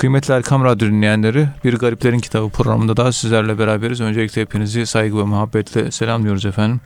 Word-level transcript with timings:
Kıymetli 0.00 0.34
Erkam 0.34 0.64
Radyo 0.64 0.88
dinleyenleri, 0.88 1.48
Bir 1.64 1.74
Gariplerin 1.74 2.18
Kitabı 2.18 2.50
programında 2.50 2.96
da 2.96 3.12
sizlerle 3.12 3.58
beraberiz. 3.58 4.00
Öncelikle 4.00 4.42
hepinizi 4.42 4.86
saygı 4.86 5.18
ve 5.18 5.22
muhabbetle 5.22 5.90
selamlıyoruz 5.90 6.46
efendim. 6.46 6.80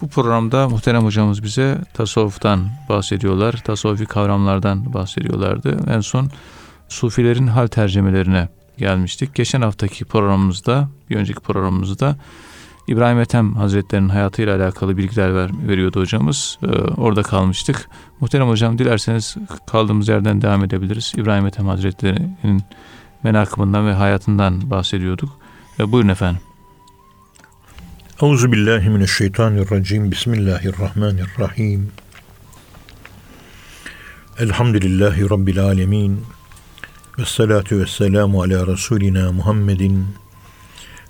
Bu 0.00 0.08
programda 0.08 0.68
muhterem 0.68 1.04
hocamız 1.04 1.42
bize 1.42 1.78
tasavvuftan 1.94 2.68
bahsediyorlar, 2.88 3.52
tasavvufi 3.52 4.06
kavramlardan 4.06 4.94
bahsediyorlardı. 4.94 5.78
En 5.90 6.00
son 6.00 6.30
sufilerin 6.88 7.46
hal 7.46 7.66
tercümelerine 7.66 8.48
gelmiştik. 8.78 9.34
Geçen 9.34 9.60
haftaki 9.60 10.04
programımızda, 10.04 10.88
bir 11.10 11.16
önceki 11.16 11.40
programımızda 11.40 12.16
İbrahim 12.86 13.20
Ethem 13.20 13.54
Hazretleri'nin 13.54 14.08
hayatıyla 14.08 14.56
alakalı 14.56 14.96
bilgiler 14.96 15.34
ver, 15.34 15.50
veriyordu 15.68 16.00
hocamız. 16.00 16.58
Ee, 16.62 16.66
orada 16.76 17.22
kalmıştık. 17.22 17.88
Muhterem 18.20 18.48
hocam 18.48 18.78
dilerseniz 18.78 19.36
kaldığımız 19.66 20.08
yerden 20.08 20.42
devam 20.42 20.64
edebiliriz. 20.64 21.12
İbrahim 21.16 21.46
Ethem 21.46 21.66
Hazretleri'nin 21.66 22.62
menakımından 23.22 23.86
ve 23.86 23.92
hayatından 23.92 24.70
bahsediyorduk. 24.70 25.30
Ee, 25.80 25.92
buyurun 25.92 26.08
efendim. 26.08 26.40
Euzu 28.22 28.52
billahi 28.52 28.88
mineşşeytanirracim. 28.88 30.10
Bismillahirrahmanirrahim. 30.10 31.92
Elhamdülillahi 34.38 35.30
rabbil 35.30 35.60
alamin. 35.60 36.24
Ve 37.18 37.24
salatu 37.24 37.78
ve 37.78 37.86
selamu 37.86 38.42
ala 38.42 38.66
Resulina 38.66 39.32
Muhammedin 39.32 40.06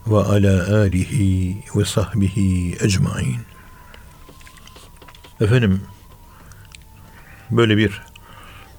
ve 0.07 0.17
ala 0.17 0.77
alihi 0.77 1.57
ve 1.77 1.85
sahbihi 1.85 2.77
ecmain. 2.81 3.41
Efendim, 5.41 5.83
böyle 7.51 7.77
bir 7.77 8.03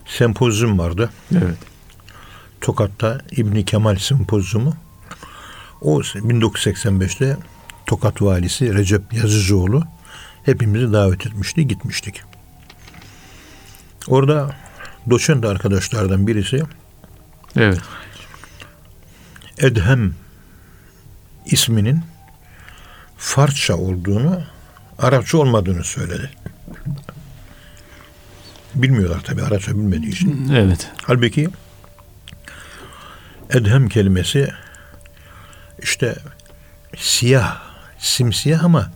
sempozyum 0.05 0.79
vardı. 0.79 1.09
Evet. 1.31 1.57
Tokat'ta 2.61 3.21
İbni 3.31 3.65
Kemal 3.65 3.95
sempozyumu. 3.95 4.73
O 5.81 5.99
1985'te 5.99 7.37
Tokat 7.85 8.21
valisi 8.21 8.73
Recep 8.73 9.13
Yazıcıoğlu 9.13 9.83
hepimizi 10.43 10.93
davet 10.93 11.27
etmişti, 11.27 11.67
gitmiştik. 11.67 12.23
Orada 14.07 14.55
doçent 15.09 15.45
arkadaşlardan 15.45 16.27
birisi 16.27 16.63
Evet. 17.55 17.81
Edhem 19.57 20.15
isminin 21.51 22.03
Farsça 23.17 23.77
olduğunu, 23.77 24.43
Arapça 24.99 25.37
olmadığını 25.37 25.83
söyledi. 25.83 26.31
Bilmiyorlar 28.75 29.23
tabi 29.23 29.43
Arapça 29.43 29.71
bilmediği 29.71 30.11
için. 30.11 30.49
Evet. 30.53 30.91
Halbuki 31.03 31.49
Edhem 33.49 33.89
kelimesi 33.89 34.49
işte 35.81 36.15
siyah, 36.97 37.61
simsiyah 37.99 38.63
ama 38.63 38.91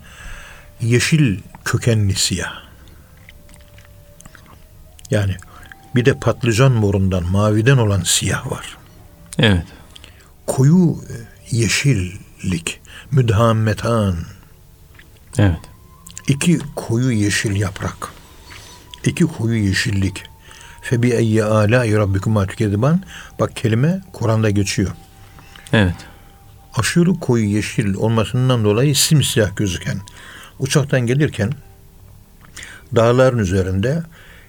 yeşil 0.81 1.39
kökenli 1.65 2.15
siyah. 2.15 2.53
Yani 5.11 5.35
bir 5.95 6.05
de 6.05 6.13
patlıcan 6.13 6.71
morundan, 6.71 7.23
maviden 7.23 7.77
olan 7.77 8.01
siyah 8.01 8.51
var. 8.51 8.77
Evet. 9.39 9.65
Koyu 10.47 11.03
yeşillik, 12.43 12.81
müdhammetan, 13.11 14.15
Evet. 15.37 15.59
iki 16.27 16.59
koyu 16.75 17.11
yeşil 17.11 17.55
yaprak, 17.55 18.11
iki 19.05 19.23
koyu 19.23 19.65
yeşillik. 19.65 20.23
Febi 20.81 21.09
eyye 21.09 21.43
âlâi 21.43 21.97
rabbikuma 21.97 22.47
tükediban. 22.47 23.01
Bak 23.39 23.55
kelime 23.55 24.01
Kur'an'da 24.13 24.49
geçiyor. 24.49 24.91
Evet. 25.73 25.95
Aşırı 26.75 27.19
koyu 27.19 27.45
yeşil 27.45 27.93
olmasından 27.93 28.63
dolayı 28.63 28.95
simsiyah 28.95 29.55
gözüken, 29.55 29.97
uçaktan 30.59 31.01
gelirken 31.01 31.51
dağların 32.95 33.39
üzerinde 33.39 34.03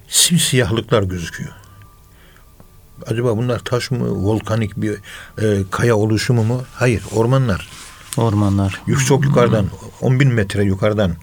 simsiyahlıklar 0.08 1.02
gözüküyor. 1.02 1.52
Acaba 3.06 3.36
bunlar 3.36 3.58
taş 3.58 3.90
mı, 3.90 4.10
volkanik 4.10 4.76
bir 4.76 4.92
e, 5.42 5.62
kaya 5.70 5.96
oluşumu 5.96 6.44
mu? 6.44 6.62
Hayır, 6.74 7.02
ormanlar. 7.14 7.68
Ormanlar. 8.16 8.80
Yük 8.86 9.06
çok 9.06 9.24
yukarıdan, 9.24 9.66
10 10.00 10.20
bin 10.20 10.28
metre 10.28 10.64
yukarıdan, 10.64 11.16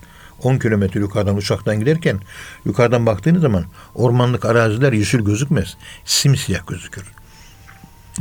10 0.44 0.58
kilometre 0.58 1.00
yukarıdan 1.00 1.38
uçaktan 1.38 1.80
giderken 1.80 2.20
yukarıdan 2.66 3.06
baktığınız 3.06 3.42
zaman 3.42 3.66
ormanlık 3.96 4.46
araziler 4.46 4.94
yeşil 4.94 5.20
gözükmez. 5.20 5.78
Simsiyah 6.06 6.68
gözükür. 6.68 7.04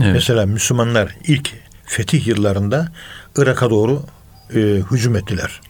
Evet. 0.01 0.13
Mesela 0.13 0.47
Müslümanlar 0.47 1.17
ilk 1.25 1.55
fetih 1.85 2.27
yıllarında 2.27 2.93
Irak'a 3.37 3.71
doğru 3.71 4.03
e, 4.55 4.59
hücum 4.91 5.17
ettiler. 5.17 5.61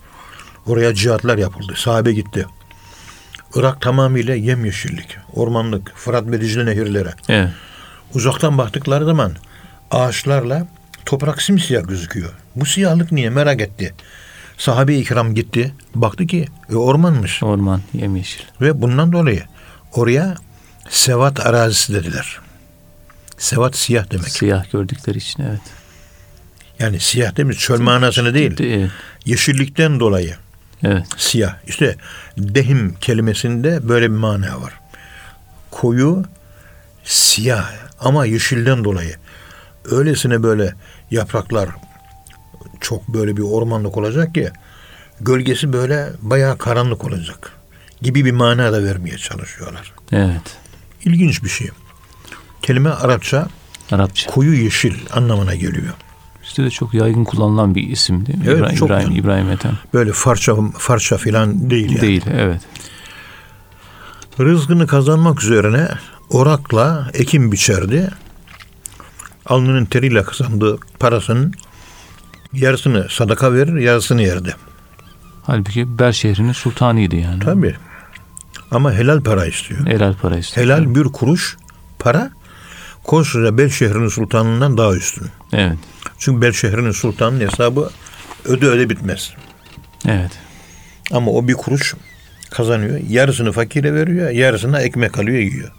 Oraya 0.66 0.94
cihatlar 0.94 1.38
yapıldı. 1.38 1.72
Sahabe 1.76 2.12
gitti. 2.12 2.46
Irak 3.54 3.80
tamamıyla 3.80 4.34
yemyeşillik, 4.34 5.16
ormanlık, 5.32 5.92
Fırat 5.96 6.26
ve 6.26 6.40
Dicle 6.40 6.66
nehirlere. 6.66 7.14
Evet. 7.28 7.50
Uzaktan 8.14 8.58
baktıkları 8.58 9.04
zaman 9.04 9.32
ağaçlarla 9.90 10.66
toprak 11.08 11.42
simsiyah 11.42 11.88
gözüküyor. 11.88 12.30
Bu 12.56 12.66
siyahlık 12.66 13.12
niye 13.12 13.30
merak 13.30 13.60
etti. 13.60 13.94
Sahabe-i 14.58 15.04
kiram 15.04 15.34
gitti. 15.34 15.74
Baktı 15.94 16.26
ki 16.26 16.46
e, 16.70 16.74
ormanmış. 16.76 17.42
Orman, 17.42 17.82
yemyeşil. 17.92 18.44
Ve 18.60 18.82
bundan 18.82 19.12
dolayı 19.12 19.42
oraya 19.92 20.34
sevat 20.90 21.46
arazisi 21.46 21.94
dediler. 21.94 22.38
Sevat 23.38 23.76
siyah 23.76 24.10
demek. 24.10 24.28
Siyah 24.28 24.72
gördükleri 24.72 25.18
için 25.18 25.42
evet. 25.42 25.60
Yani 26.78 27.00
siyah 27.00 27.36
demiş 27.36 27.58
çöl 27.58 27.80
manasını 27.80 28.34
değil. 28.34 28.56
Evet. 28.60 28.90
Yeşillikten 29.24 30.00
dolayı 30.00 30.36
Evet. 30.82 31.06
siyah. 31.16 31.54
İşte 31.66 31.96
dehim 32.38 32.94
kelimesinde 33.00 33.88
böyle 33.88 34.10
bir 34.10 34.16
mana 34.16 34.60
var. 34.60 34.80
Koyu 35.70 36.24
siyah 37.04 37.70
ama 38.00 38.26
yeşilden 38.26 38.84
dolayı. 38.84 39.16
Öylesine 39.90 40.42
böyle 40.42 40.74
yapraklar 41.10 41.68
çok 42.80 43.08
böyle 43.08 43.36
bir 43.36 43.42
ormanlık 43.42 43.96
olacak 43.96 44.34
ki 44.34 44.50
gölgesi 45.20 45.72
böyle 45.72 46.08
bayağı 46.22 46.58
karanlık 46.58 47.04
olacak 47.04 47.52
gibi 48.02 48.24
bir 48.24 48.32
mana 48.32 48.72
da 48.72 48.84
vermeye 48.84 49.18
çalışıyorlar. 49.18 49.92
Evet. 50.12 50.56
İlginç 51.04 51.44
bir 51.44 51.48
şey. 51.48 51.70
Kelime 52.62 52.90
Arapça 52.90 53.48
Arapça. 53.92 54.30
koyu 54.30 54.62
yeşil 54.62 54.94
anlamına 55.12 55.54
geliyor. 55.54 55.94
Bizde 56.44 56.64
de 56.64 56.70
çok 56.70 56.94
yaygın 56.94 57.24
kullanılan 57.24 57.74
bir 57.74 57.82
isim 57.88 58.26
değil 58.26 58.38
mi? 58.38 58.44
Evet, 58.48 58.58
İbrahim, 58.58 58.76
çok 58.76 58.88
İbrahim. 58.90 59.16
İbrahim 59.16 59.50
Ethem. 59.50 59.78
Böyle 59.94 60.12
farça 60.12 60.56
farça 60.78 61.16
filan 61.16 61.70
değil 61.70 61.90
yani. 61.90 62.00
Değil, 62.00 62.24
evet. 62.34 62.60
Rızkını 64.40 64.86
kazanmak 64.86 65.42
üzerine 65.42 65.88
orakla 66.30 67.10
ekim 67.14 67.52
biçerdi. 67.52 68.10
Alnının 69.48 69.84
teriyle 69.84 70.22
kazandığı 70.22 70.78
parasının 70.98 71.54
yarısını 72.52 73.06
sadaka 73.10 73.54
verir, 73.54 73.76
yarısını 73.76 74.22
yerdi. 74.22 74.56
Halbuki 75.42 75.98
Bel 75.98 76.12
şehrinin 76.12 76.52
sultanıydı 76.52 77.16
yani. 77.16 77.38
Tabii. 77.38 77.76
Ama 78.70 78.92
helal 78.92 79.20
para 79.20 79.46
istiyor. 79.46 79.86
Helal 79.86 80.14
para 80.14 80.38
istiyor. 80.38 80.66
Helal 80.66 80.94
bir 80.94 81.04
kuruş 81.04 81.56
para 81.98 82.30
koskoca 83.04 83.58
Bel 83.58 83.68
şehrinin 83.68 84.08
sultanından 84.08 84.78
daha 84.78 84.94
üstün. 84.94 85.28
Evet. 85.52 85.78
Çünkü 86.18 86.42
Bel 86.42 86.52
şehrinin 86.52 86.92
sultanının 86.92 87.46
hesabı 87.46 87.90
öde 88.44 88.66
öde 88.66 88.90
bitmez. 88.90 89.32
Evet. 90.06 90.30
Ama 91.12 91.30
o 91.30 91.48
bir 91.48 91.54
kuruş 91.54 91.94
kazanıyor. 92.50 93.00
Yarısını 93.08 93.52
fakire 93.52 93.94
veriyor, 93.94 94.30
yarısına 94.30 94.80
ekmek 94.80 95.18
alıyor, 95.18 95.38
yiyor. 95.38 95.72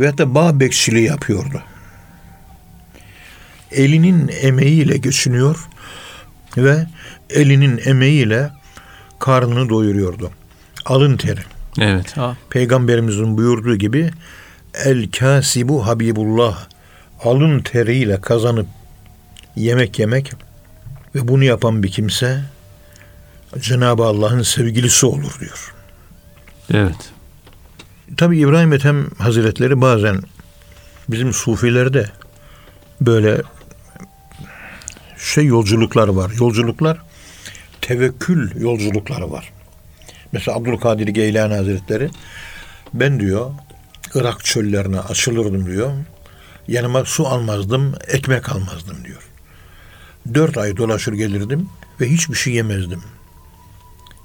Ve 0.00 0.06
hatta 0.06 0.34
bağ 0.34 0.60
bekçiliği 0.60 1.06
yapıyordu. 1.06 1.62
Elinin 3.74 4.30
emeğiyle 4.42 4.96
geçiniyor 4.96 5.68
ve 6.56 6.86
elinin 7.30 7.80
emeğiyle 7.84 8.50
karnını 9.18 9.68
doyuruyordu. 9.68 10.30
Alın 10.84 11.16
teri. 11.16 11.40
Evet. 11.80 12.16
Ha, 12.16 12.36
Peygamberimizin 12.50 13.36
buyurduğu 13.36 13.76
gibi 13.76 14.10
el 14.84 15.10
kasibu 15.10 15.86
habibullah 15.86 16.66
alın 17.24 17.60
teriyle 17.60 18.20
kazanıp 18.20 18.66
yemek 19.56 19.98
yemek 19.98 20.32
ve 21.14 21.28
bunu 21.28 21.44
yapan 21.44 21.82
bir 21.82 21.90
kimse 21.90 22.40
Cenab-ı 23.58 24.04
Allah'ın 24.04 24.42
sevgilisi 24.42 25.06
olur 25.06 25.36
diyor. 25.40 25.74
evet. 26.72 27.10
Tabi 28.16 28.38
İbrahim 28.38 28.72
Ethem 28.72 29.06
Hazretleri 29.18 29.80
bazen 29.80 30.22
bizim 31.08 31.32
sufilerde 31.32 32.10
böyle 33.00 33.42
şey 35.24 35.46
yolculuklar 35.46 36.08
var. 36.08 36.32
Yolculuklar 36.40 36.98
tevekkül 37.80 38.60
yolculukları 38.60 39.30
var. 39.32 39.52
Mesela 40.32 40.56
Abdülkadir 40.56 41.08
Geylani 41.08 41.54
Hazretleri 41.54 42.10
ben 42.94 43.20
diyor 43.20 43.50
Irak 44.14 44.44
çöllerine 44.44 45.00
açılırdım 45.00 45.66
diyor. 45.66 45.92
Yanıma 46.68 47.04
su 47.04 47.26
almazdım, 47.26 47.94
ekmek 48.08 48.52
almazdım 48.52 49.04
diyor. 49.04 49.28
Dört 50.34 50.58
ay 50.58 50.76
dolaşır 50.76 51.12
gelirdim 51.12 51.68
ve 52.00 52.10
hiçbir 52.10 52.34
şey 52.34 52.52
yemezdim. 52.52 53.02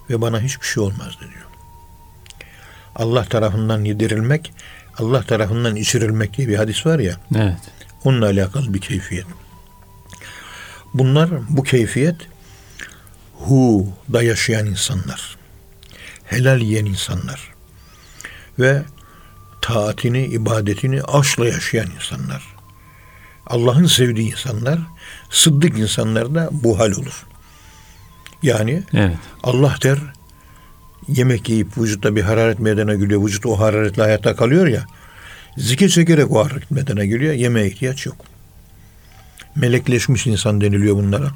Ve 0.09 0.21
bana 0.21 0.41
hiçbir 0.41 0.65
şey 0.65 0.83
olmazdı 0.83 1.19
diyor. 1.19 1.45
Allah 2.95 3.25
tarafından 3.25 3.83
yedirilmek, 3.83 4.53
Allah 4.97 5.23
tarafından 5.23 5.75
içirilmek 5.75 6.37
diye 6.37 6.47
bir 6.47 6.55
hadis 6.55 6.85
var 6.85 6.99
ya, 6.99 7.15
Evet. 7.35 7.57
onunla 8.03 8.25
alakalı 8.25 8.73
bir 8.73 8.81
keyfiyet. 8.81 9.25
Bunlar 10.93 11.29
bu 11.49 11.63
keyfiyet 11.63 12.15
hu'da 13.33 14.23
yaşayan 14.23 14.65
insanlar. 14.65 15.37
Helal 16.25 16.61
yiyen 16.61 16.85
insanlar. 16.85 17.53
Ve 18.59 18.83
taatini, 19.61 20.25
ibadetini 20.25 21.03
aşkla 21.03 21.45
yaşayan 21.45 21.87
insanlar. 21.95 22.43
Allah'ın 23.47 23.85
sevdiği 23.85 24.31
insanlar, 24.31 24.79
sıddık 25.29 25.79
insanlar 25.79 26.35
da 26.35 26.49
bu 26.51 26.79
hal 26.79 26.91
olur. 26.91 27.25
Yani 28.43 28.83
Evet. 28.93 29.17
Allah 29.43 29.75
der 29.83 29.99
yemek 31.07 31.49
yiyip 31.49 31.77
vücutta 31.77 32.15
bir 32.15 32.21
hararet 32.21 32.59
meydana 32.59 32.95
geliyor. 32.95 33.25
Vücut 33.25 33.45
o 33.45 33.59
hararetle 33.59 34.01
hayatta 34.01 34.35
kalıyor 34.35 34.67
ya. 34.67 34.85
Zikir 35.57 35.89
çekerek 35.89 36.31
o 36.31 36.45
hararet 36.45 36.71
meydana 36.71 37.05
geliyor. 37.05 37.33
Yemeğe 37.33 37.67
ihtiyaç 37.67 38.05
yok. 38.05 38.15
Melekleşmiş 39.55 40.27
insan 40.27 40.61
deniliyor 40.61 40.95
bunlara. 40.95 41.27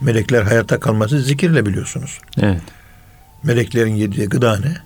Melekler 0.00 0.42
hayatta 0.42 0.80
kalması 0.80 1.20
zikirle 1.22 1.66
biliyorsunuz. 1.66 2.18
Evet. 2.40 2.60
Meleklerin 3.42 3.94
yediği 3.94 4.26
gıda 4.26 4.58
ne? 4.58 4.76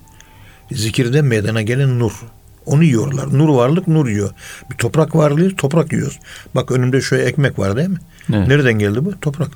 Zikirde 0.71 1.21
meydana 1.21 1.61
gelen 1.61 1.99
nur. 1.99 2.11
Onu 2.65 2.83
yiyorlar. 2.83 3.37
Nur 3.37 3.49
varlık 3.49 3.87
nur 3.87 4.07
yiyor. 4.07 4.29
Bir 4.71 4.75
toprak 4.75 5.15
varlığı 5.15 5.55
toprak 5.55 5.93
yiyoruz. 5.93 6.19
Bak 6.55 6.71
önümde 6.71 7.01
şöyle 7.01 7.23
ekmek 7.23 7.59
var 7.59 7.77
değil 7.77 7.89
mi? 7.89 7.97
Evet. 8.33 8.47
Nereden 8.47 8.73
geldi 8.73 9.05
bu? 9.05 9.19
Toprak. 9.19 9.51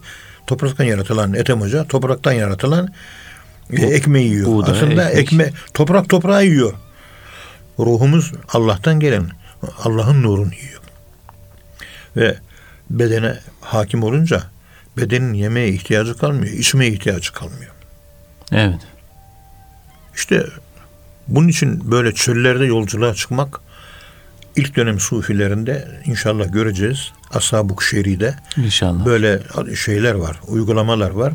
Topraktan 0.48 0.84
yaratılan 0.84 1.34
Ethem 1.34 1.62
Hoca 1.62 1.84
topraktan 1.88 2.32
yaratılan 2.32 2.94
e, 3.70 3.86
ekmeği 3.86 4.30
yiyor. 4.30 4.48
buğday, 4.48 4.78
Aslında 4.78 5.10
ekmek. 5.10 5.24
ekme 5.24 5.52
toprak 5.74 6.10
toprağı 6.10 6.46
yiyor. 6.46 6.74
Ruhumuz 7.80 8.32
Allah'tan 8.54 9.00
gelen 9.00 9.30
Allah'ın 9.84 10.24
nurunu 10.24 10.54
yiyor. 10.54 10.82
Ve 12.18 12.38
bedene 12.90 13.40
hakim 13.62 14.04
olunca 14.04 14.44
bedenin 14.98 15.34
yemeğe 15.34 15.70
ihtiyacı 15.70 16.18
kalmıyor, 16.18 16.54
içmeye 16.54 16.92
ihtiyacı 16.92 17.34
kalmıyor. 17.34 17.72
Evet. 18.52 18.80
İşte 20.16 20.46
bunun 21.28 21.48
için 21.48 21.92
böyle 21.92 22.14
çöllerde 22.14 22.66
yolculuğa 22.66 23.14
çıkmak 23.14 23.60
ilk 24.56 24.76
dönem 24.76 25.00
sufilerinde 25.00 26.02
inşallah 26.06 26.52
göreceğiz. 26.54 27.12
Ashab-ı 27.34 27.76
Kuşeyri'de 27.76 28.36
İnşallah. 28.58 29.06
böyle 29.06 29.42
şeyler 29.76 30.14
var, 30.14 30.40
uygulamalar 30.48 31.10
var. 31.10 31.34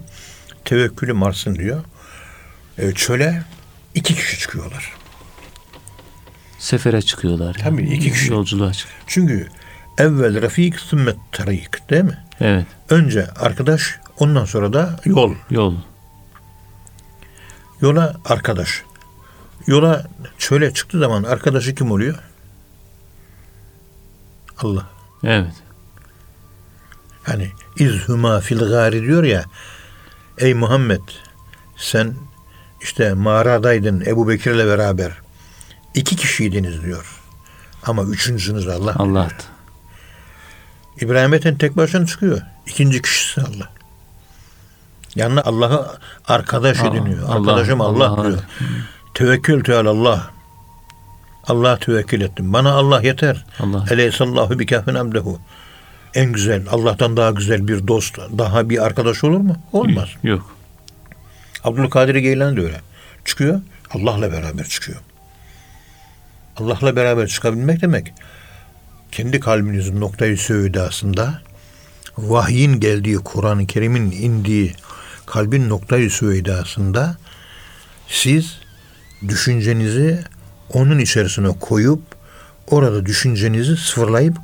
Tevekkülüm 0.64 1.22
artsın 1.22 1.54
diyor. 1.54 1.84
E, 2.78 2.92
çöle 2.92 3.42
iki 3.94 4.14
kişi 4.14 4.38
çıkıyorlar. 4.38 4.92
Sefere 6.58 7.02
çıkıyorlar. 7.02 7.56
yani. 7.58 7.70
Tabii, 7.70 7.82
iki 7.94 8.12
kişi. 8.12 8.30
Yolculuğa 8.32 8.72
çık. 8.72 8.88
Çünkü 9.06 9.48
evvel 10.00 10.42
rafik 10.42 10.80
sümmet 10.80 11.16
tarik 11.32 11.90
değil 11.90 12.04
mi? 12.04 12.18
Evet. 12.40 12.66
Önce 12.90 13.26
arkadaş 13.30 13.98
ondan 14.18 14.44
sonra 14.44 14.72
da 14.72 15.00
yol. 15.04 15.34
Yol. 15.50 15.74
Yola 17.80 18.16
arkadaş. 18.24 18.82
Yola 19.66 20.06
çöle 20.38 20.74
çıktığı 20.74 20.98
zaman 20.98 21.22
arkadaşı 21.22 21.74
kim 21.74 21.90
oluyor? 21.90 22.18
Allah. 24.58 24.86
Evet. 25.24 25.52
Hani 27.22 27.50
izhuma 27.76 28.40
fil 28.40 28.58
gari 28.58 29.02
diyor 29.02 29.24
ya 29.24 29.44
ey 30.38 30.54
Muhammed 30.54 31.00
sen 31.76 32.14
işte 32.82 33.14
mağaradaydın 33.14 34.00
Ebu 34.06 34.28
Bekir'le 34.28 34.66
beraber 34.66 35.12
iki 35.94 36.16
kişiydiniz 36.16 36.82
diyor. 36.82 37.20
Ama 37.86 38.02
üçüncünüz 38.02 38.68
Allah. 38.68 38.94
Allah. 38.96 39.28
İbrahim 41.00 41.34
Ethem 41.34 41.58
tek 41.58 41.76
başına 41.76 42.06
çıkıyor. 42.06 42.40
İkinci 42.66 43.02
kişisi 43.02 43.40
Allah. 43.40 43.68
Yanına 45.14 45.42
Allah'ı 45.42 45.86
arkadaş 46.28 46.80
ediniyor. 46.80 47.22
Allah, 47.28 47.34
Arkadaşım 47.34 47.80
Allah, 47.80 48.08
Allah. 48.08 48.24
diyor. 48.28 48.38
Tevekkül 49.14 49.64
te 49.64 49.74
Allah. 49.76 50.30
Allah'a 51.44 51.76
tevekkül 51.78 52.20
ettim. 52.20 52.52
Bana 52.52 52.72
Allah 52.72 53.02
yeter. 53.02 53.44
Allah. 53.60 53.84
Eleysallahu 53.90 54.58
bi 54.58 54.66
kafin 54.66 54.94
abdehu. 54.94 55.40
En 56.14 56.32
güzel, 56.32 56.62
Allah'tan 56.70 57.16
daha 57.16 57.30
güzel 57.30 57.68
bir 57.68 57.88
dost, 57.88 58.18
daha 58.38 58.70
bir 58.70 58.84
arkadaş 58.86 59.24
olur 59.24 59.40
mu? 59.40 59.56
Olmaz. 59.72 60.08
Yok. 60.22 60.56
Abdülkadir 61.64 62.14
Geylani 62.14 62.56
de 62.56 62.60
öyle. 62.60 62.80
Çıkıyor, 63.24 63.60
Allah'la 63.90 64.32
beraber 64.32 64.64
çıkıyor. 64.64 64.98
Allah'la 66.56 66.96
beraber 66.96 67.26
çıkabilmek 67.26 67.82
demek, 67.82 68.12
kendi 69.12 69.40
kalbinizin 69.40 70.00
noktayı 70.00 70.38
söğüdasında, 70.38 71.42
vahyin 72.18 72.80
geldiği, 72.80 73.16
Kur'an-ı 73.16 73.66
Kerim'in 73.66 74.10
indiği 74.10 74.74
kalbin 75.26 75.68
noktayı 75.68 76.10
söğüdasında, 76.10 77.16
siz 78.08 78.58
düşüncenizi 79.28 80.24
onun 80.72 80.98
içerisine 80.98 81.48
koyup, 81.60 82.02
orada 82.66 83.06
düşüncenizi 83.06 83.76
sıfırlayıp, 83.76 84.36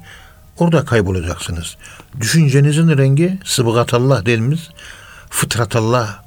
orada 0.59 0.85
kaybolacaksınız. 0.85 1.77
Düşüncenizin 2.21 2.99
rengi 2.99 3.39
sıbgatallah 3.45 4.21
dediğimiz 4.21 4.71
fıtratallah, 5.31 6.23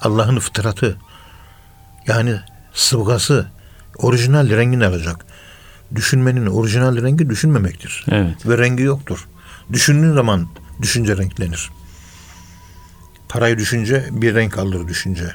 Allah'ın 0.00 0.38
fıtratı. 0.38 0.96
Yani 2.06 2.40
sıvgası, 2.74 3.46
orijinal 3.96 4.50
rengini 4.50 4.86
alacak. 4.86 5.26
Düşünmenin 5.94 6.46
orijinal 6.46 7.02
rengi 7.02 7.30
düşünmemektir. 7.30 8.04
Evet. 8.10 8.46
Ve 8.46 8.58
rengi 8.58 8.82
yoktur. 8.82 9.28
Düşündüğün 9.72 10.12
zaman 10.12 10.48
düşünce 10.82 11.16
renklenir. 11.16 11.70
Parayı 13.28 13.58
düşünce 13.58 14.08
bir 14.10 14.34
renk 14.34 14.58
alır 14.58 14.88
düşünce. 14.88 15.34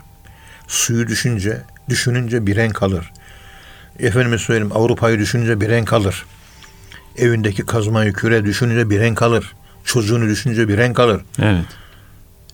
Suyu 0.67 1.07
düşünce, 1.07 1.61
düşününce 1.89 2.47
bir 2.47 2.55
renk 2.55 2.83
alır. 2.83 3.11
Efendime 3.99 4.37
söyleyeyim 4.37 4.71
Avrupa'yı 4.75 5.19
düşünce 5.19 5.61
bir 5.61 5.69
renk 5.69 5.93
alır. 5.93 6.25
Evindeki 7.17 7.65
kazmayı 7.65 8.13
küre 8.13 8.45
düşününce 8.45 8.89
bir 8.89 8.99
renk 8.99 9.21
alır. 9.21 9.53
Çocuğunu 9.85 10.29
düşünce 10.29 10.67
bir 10.67 10.77
renk 10.77 10.99
alır. 10.99 11.21
Evet. 11.41 11.65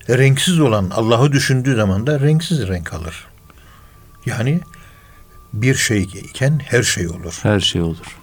renksiz 0.08 0.60
olan 0.60 0.90
Allah'ı 0.90 1.32
düşündüğü 1.32 1.74
zaman 1.74 2.06
da 2.06 2.20
renksiz 2.20 2.68
renk 2.68 2.92
alır. 2.92 3.26
Yani 4.26 4.60
bir 5.52 5.74
şey 5.74 6.02
iken 6.02 6.60
her 6.64 6.82
şey 6.82 7.08
olur. 7.08 7.38
Her 7.42 7.60
şey 7.60 7.82
olur. 7.82 8.18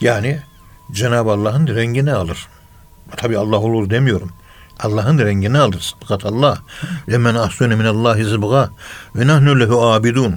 Yani 0.00 0.40
Cenab-ı 0.92 1.30
Allah'ın 1.30 1.66
rengini 1.66 2.12
alır. 2.12 2.46
Tabi 3.16 3.38
Allah 3.38 3.58
olur 3.58 3.90
demiyorum. 3.90 4.30
Allah'ın 4.80 5.18
rengini 5.18 5.58
alır. 5.58 5.94
Fakat 6.00 6.26
Allah 6.26 6.58
ve 7.08 7.18
men 7.18 7.34
ahsene 7.34 7.74
minallahi 7.74 8.24
zibga 8.24 8.70
ve 9.16 9.26
nahnu 9.26 9.60
lehu 9.60 9.82
abidun. 9.86 10.36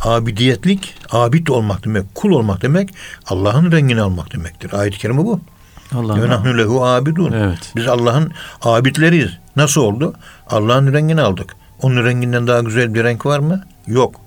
Abidiyetlik, 0.00 0.94
abid 1.10 1.46
olmak 1.46 1.84
demek, 1.84 2.14
kul 2.14 2.30
olmak 2.30 2.62
demek 2.62 2.90
Allah'ın 3.26 3.72
rengini 3.72 4.00
almak 4.00 4.32
demektir. 4.32 4.72
Ayet-i 4.72 4.98
kerime 4.98 5.24
bu. 5.24 5.40
Ve 5.92 5.98
Allah. 5.98 6.28
nahnu 6.28 6.58
lehu 6.58 6.84
abidun. 6.84 7.32
Evet. 7.32 7.72
Biz 7.76 7.88
Allah'ın 7.88 8.32
abidleriyiz. 8.62 9.30
Nasıl 9.56 9.80
oldu? 9.80 10.14
Allah'ın 10.50 10.92
rengini 10.92 11.20
aldık. 11.20 11.56
Onun 11.82 12.04
renginden 12.04 12.46
daha 12.46 12.60
güzel 12.60 12.94
bir 12.94 13.04
renk 13.04 13.26
var 13.26 13.38
mı? 13.38 13.64
Yok. 13.86 14.20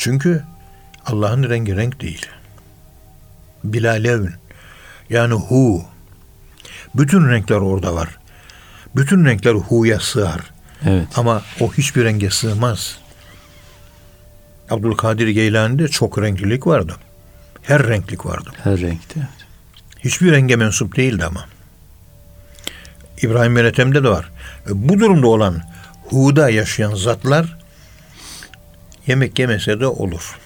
Çünkü 0.00 0.42
Allah'ın 1.06 1.50
rengi 1.50 1.76
renk 1.76 2.00
değil. 2.00 2.26
Bila 3.64 3.92
levn. 3.92 4.28
Yani 5.10 5.34
hu. 5.34 5.84
Bütün 6.94 7.28
renkler 7.28 7.56
orada 7.56 7.94
var. 7.94 8.08
Bütün 8.96 9.24
renkler 9.24 9.54
hu'ya 9.54 10.00
sığar. 10.00 10.40
Evet. 10.86 11.06
Ama 11.16 11.42
o 11.60 11.72
hiçbir 11.72 12.04
renge 12.04 12.30
sığmaz. 12.30 12.98
Abdülkadir 14.70 15.28
Geylani'de 15.28 15.88
çok 15.88 16.18
renklilik 16.18 16.66
vardı. 16.66 16.96
Her 17.62 17.86
renklik 17.88 18.26
vardı. 18.26 18.50
Her 18.64 18.80
renkte. 18.80 19.14
Evet. 19.20 19.46
Hiçbir 19.98 20.32
renge 20.32 20.56
mensup 20.56 20.96
değildi 20.96 21.24
ama. 21.24 21.44
İbrahim 23.22 23.52
Melethem'de 23.52 24.04
de 24.04 24.08
var. 24.08 24.30
E, 24.66 24.88
Bu 24.88 25.00
durumda 25.00 25.26
olan 25.26 25.62
Hu'da 26.04 26.50
yaşayan 26.50 26.94
zatlar 26.94 27.59
yemek 29.06 29.38
yemese 29.38 29.80
de 29.80 29.86
olur. 29.86 30.38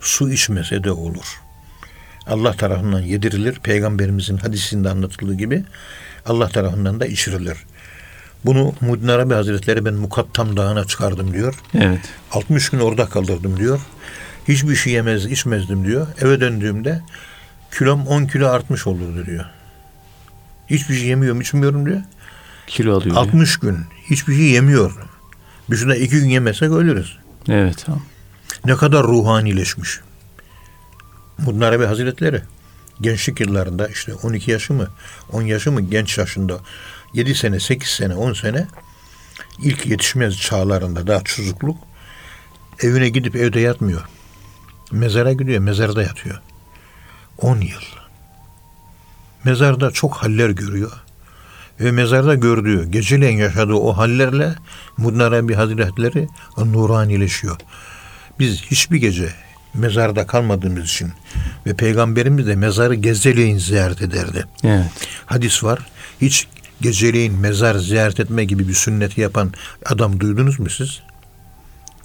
Su 0.00 0.30
içmese 0.32 0.84
de 0.84 0.90
olur. 0.90 1.40
Allah 2.26 2.52
tarafından 2.52 3.00
yedirilir. 3.00 3.54
Peygamberimizin 3.54 4.36
hadisinde 4.36 4.90
anlatıldığı 4.90 5.34
gibi 5.34 5.64
Allah 6.26 6.48
tarafından 6.48 7.00
da 7.00 7.06
içirilir. 7.06 7.58
Bunu 8.44 8.74
Muddin 8.80 9.08
Arabi 9.08 9.34
Hazretleri 9.34 9.84
ben 9.84 9.94
Mukattam 9.94 10.56
Dağı'na 10.56 10.84
çıkardım 10.84 11.32
diyor. 11.32 11.54
Evet. 11.74 12.00
60 12.32 12.70
gün 12.70 12.78
orada 12.78 13.06
kaldırdım 13.06 13.56
diyor. 13.56 13.80
Hiçbir 14.48 14.74
şey 14.74 14.92
yemez, 14.92 15.26
içmezdim 15.26 15.84
diyor. 15.84 16.06
Eve 16.20 16.40
döndüğümde 16.40 17.02
Kilom 17.78 18.06
10 18.06 18.26
kilo 18.26 18.48
artmış 18.48 18.86
olurdu 18.86 19.26
diyor. 19.26 19.44
Hiçbir 20.70 20.94
şey 20.94 21.08
yemiyorum, 21.08 21.40
içmiyorum 21.40 21.86
diyor. 21.86 22.02
Kilo 22.66 22.90
alıyor. 22.90 23.04
diyor. 23.04 23.16
60 23.16 23.56
gün 23.56 23.78
hiçbir 24.10 24.34
şey 24.34 24.44
yemiyor. 24.44 24.92
Biz 25.70 25.80
şurada 25.80 25.96
iki 25.96 26.20
gün 26.20 26.28
yemesek 26.28 26.70
ölürüz. 26.70 27.18
Evet. 27.48 27.82
Tamam. 27.86 28.02
Ne 28.64 28.76
kadar 28.76 29.02
ruhanileşmiş. 29.04 30.00
Bunlar 31.38 31.80
bir 31.80 31.84
hazretleri. 31.84 32.42
Gençlik 33.00 33.40
yıllarında 33.40 33.88
işte 33.88 34.14
12 34.14 34.50
yaşı 34.50 34.72
mı 34.72 34.88
10 35.32 35.42
yaşı 35.42 35.72
mı 35.72 35.80
genç 35.80 36.18
yaşında 36.18 36.60
7 37.14 37.34
sene 37.34 37.60
8 37.60 37.88
sene 37.88 38.14
10 38.14 38.32
sene 38.32 38.66
ilk 39.62 39.86
yetişmez 39.86 40.36
çağlarında 40.36 41.06
daha 41.06 41.24
çocukluk 41.24 41.78
evine 42.80 43.08
gidip 43.08 43.36
evde 43.36 43.60
yatmıyor. 43.60 44.08
Mezara 44.92 45.32
gidiyor 45.32 45.60
mezarda 45.60 46.02
yatıyor. 46.02 46.40
10 47.38 47.60
yıl. 47.60 47.82
Mezarda 49.44 49.90
çok 49.90 50.14
haller 50.16 50.50
görüyor. 50.50 50.92
Ve 51.80 51.92
mezarda 51.92 52.34
gördüğü, 52.34 52.90
geceleyin 52.90 53.38
yaşadığı 53.38 53.74
o 53.74 53.96
hallerle 53.96 54.54
Mudnarabi 54.96 55.54
Hazretleri 55.54 56.28
nuranileşiyor. 56.58 57.56
Biz 58.38 58.62
hiçbir 58.62 58.96
gece 58.96 59.28
mezarda 59.74 60.26
kalmadığımız 60.26 60.84
için 60.84 61.12
ve 61.66 61.74
Peygamberimiz 61.74 62.46
de 62.46 62.56
mezarı 62.56 62.94
geceleyin 62.94 63.58
ziyaret 63.58 64.02
ederdi. 64.02 64.44
Evet. 64.64 64.86
Hadis 65.26 65.64
var. 65.64 65.78
Hiç 66.20 66.46
geceleyin 66.80 67.34
mezar 67.38 67.74
ziyaret 67.78 68.20
etme 68.20 68.44
gibi 68.44 68.68
bir 68.68 68.74
sünneti 68.74 69.20
yapan 69.20 69.52
adam 69.86 70.20
duydunuz 70.20 70.60
mu 70.60 70.70
siz? 70.70 71.00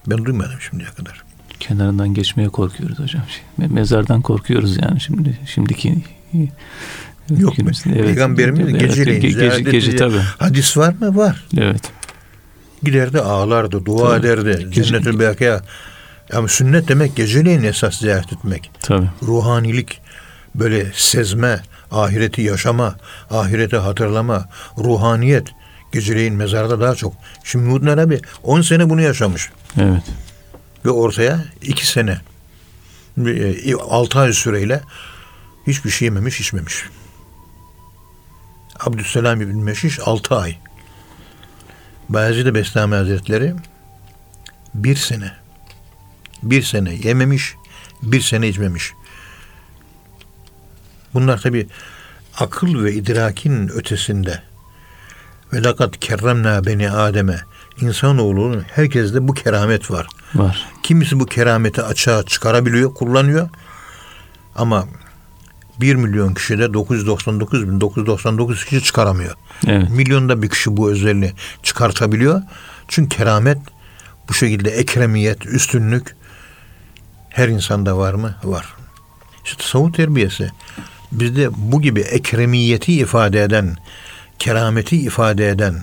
Ben 0.07 0.25
duymadım 0.25 0.61
şimdiye 0.69 0.89
kadar. 0.89 1.23
Kenarından 1.59 2.13
geçmeye 2.13 2.49
korkuyoruz 2.49 2.99
hocam. 2.99 3.23
Me- 3.59 3.73
Mezardan 3.73 4.21
korkuyoruz 4.21 4.77
yani 4.77 5.01
şimdi 5.01 5.39
şimdiki 5.45 5.97
Yok 7.37 7.57
mu? 7.57 7.69
Evet. 7.85 8.05
Peygamberimiz 8.05 8.69
Evet, 8.69 8.79
geceleyin 8.81 9.21
gece, 9.21 9.39
gece 9.61 9.77
edici- 9.91 9.95
tabii. 9.95 10.17
Hadis 10.39 10.77
var 10.77 10.93
mı? 10.99 11.17
Var. 11.17 11.43
Evet. 11.57 11.81
Giderdi 12.83 13.19
ağlardı, 13.19 13.85
dua 13.85 14.09
Tabii. 14.09 14.19
ederdi. 14.27 14.65
Gece- 14.71 14.83
Cennetül 14.83 15.19
Beki'ye. 15.19 15.59
Ama 16.33 16.47
sünnet 16.47 16.87
demek 16.87 17.15
geceleyin 17.15 17.63
esas 17.63 17.99
ziyaret 17.99 18.33
etmek. 18.33 18.71
Tabii. 18.81 19.07
ruhanilik, 19.23 20.01
böyle 20.55 20.91
sezme, 20.95 21.59
ahireti 21.91 22.41
yaşama, 22.41 22.95
ahireti 23.29 23.77
hatırlama, 23.77 24.49
ruhaniyet 24.77 25.47
geceleyin 25.93 26.33
mezarda 26.35 26.79
daha 26.79 26.95
çok. 26.95 27.13
Şimdi 27.43 27.65
Muhyiddin 27.65 27.87
Arabi 27.87 28.19
10 28.43 28.61
sene 28.61 28.89
bunu 28.89 29.01
yaşamış 29.01 29.49
Evet. 29.79 30.03
ve 30.85 30.89
ortaya 30.89 31.39
2 31.61 31.87
sene 31.87 32.17
6 33.89 34.19
ay 34.19 34.33
süreyle 34.33 34.81
hiçbir 35.67 35.89
şey 35.89 36.05
yememiş, 36.05 36.39
içmemiş. 36.39 36.85
Abdüsselam 38.79 39.41
İbn 39.41 39.57
Meşiş 39.57 39.99
6 39.99 40.35
ay. 40.35 40.57
Bayezid 42.09 42.55
Bestami 42.55 42.95
Hazretleri 42.95 43.55
bir 44.73 44.95
sene 44.95 45.41
bir 46.43 46.63
sene 46.63 46.93
yememiş, 46.93 47.55
bir 48.01 48.21
sene 48.21 48.47
içmemiş. 48.47 48.93
Bunlar 51.13 51.41
tabi 51.41 51.67
akıl 52.39 52.83
ve 52.83 52.93
idrakin 52.93 53.67
ötesinde. 53.67 54.43
Ve 55.53 55.63
lakat 55.63 55.99
kerremna 55.99 56.65
beni 56.65 56.91
Adem'e. 56.91 57.41
İnsanoğlunun 57.81 58.65
herkeste 58.71 59.27
bu 59.27 59.33
keramet 59.33 59.91
var. 59.91 60.07
Var. 60.35 60.69
Kimisi 60.83 61.19
bu 61.19 61.25
kerameti 61.25 61.81
açığa 61.81 62.23
çıkarabiliyor, 62.23 62.93
kullanıyor. 62.93 63.49
Ama 64.55 64.87
1 65.79 65.95
milyon 65.95 66.33
kişide 66.33 66.73
999 66.73 67.67
bin 67.67 67.81
999 67.81 68.65
kişi 68.65 68.83
çıkaramıyor. 68.83 69.35
Evet. 69.67 69.89
Milyonda 69.89 70.41
bir 70.41 70.49
kişi 70.49 70.77
bu 70.77 70.91
özelliği 70.91 71.33
çıkartabiliyor. 71.63 72.41
Çünkü 72.87 73.17
keramet 73.17 73.57
bu 74.29 74.33
şekilde 74.33 74.69
ekremiyet, 74.69 75.45
üstünlük 75.45 76.15
her 77.29 77.47
insanda 77.47 77.97
var 77.97 78.13
mı? 78.13 78.35
Var. 78.43 78.65
İşte 79.45 79.57
tasavvuf 79.57 79.95
terbiyesi 79.95 80.51
bizde 81.11 81.49
bu 81.57 81.81
gibi 81.81 81.99
ekremiyeti 81.99 82.93
ifade 82.93 83.43
eden, 83.43 83.75
kerameti 84.39 84.97
ifade 84.97 85.49
eden 85.49 85.75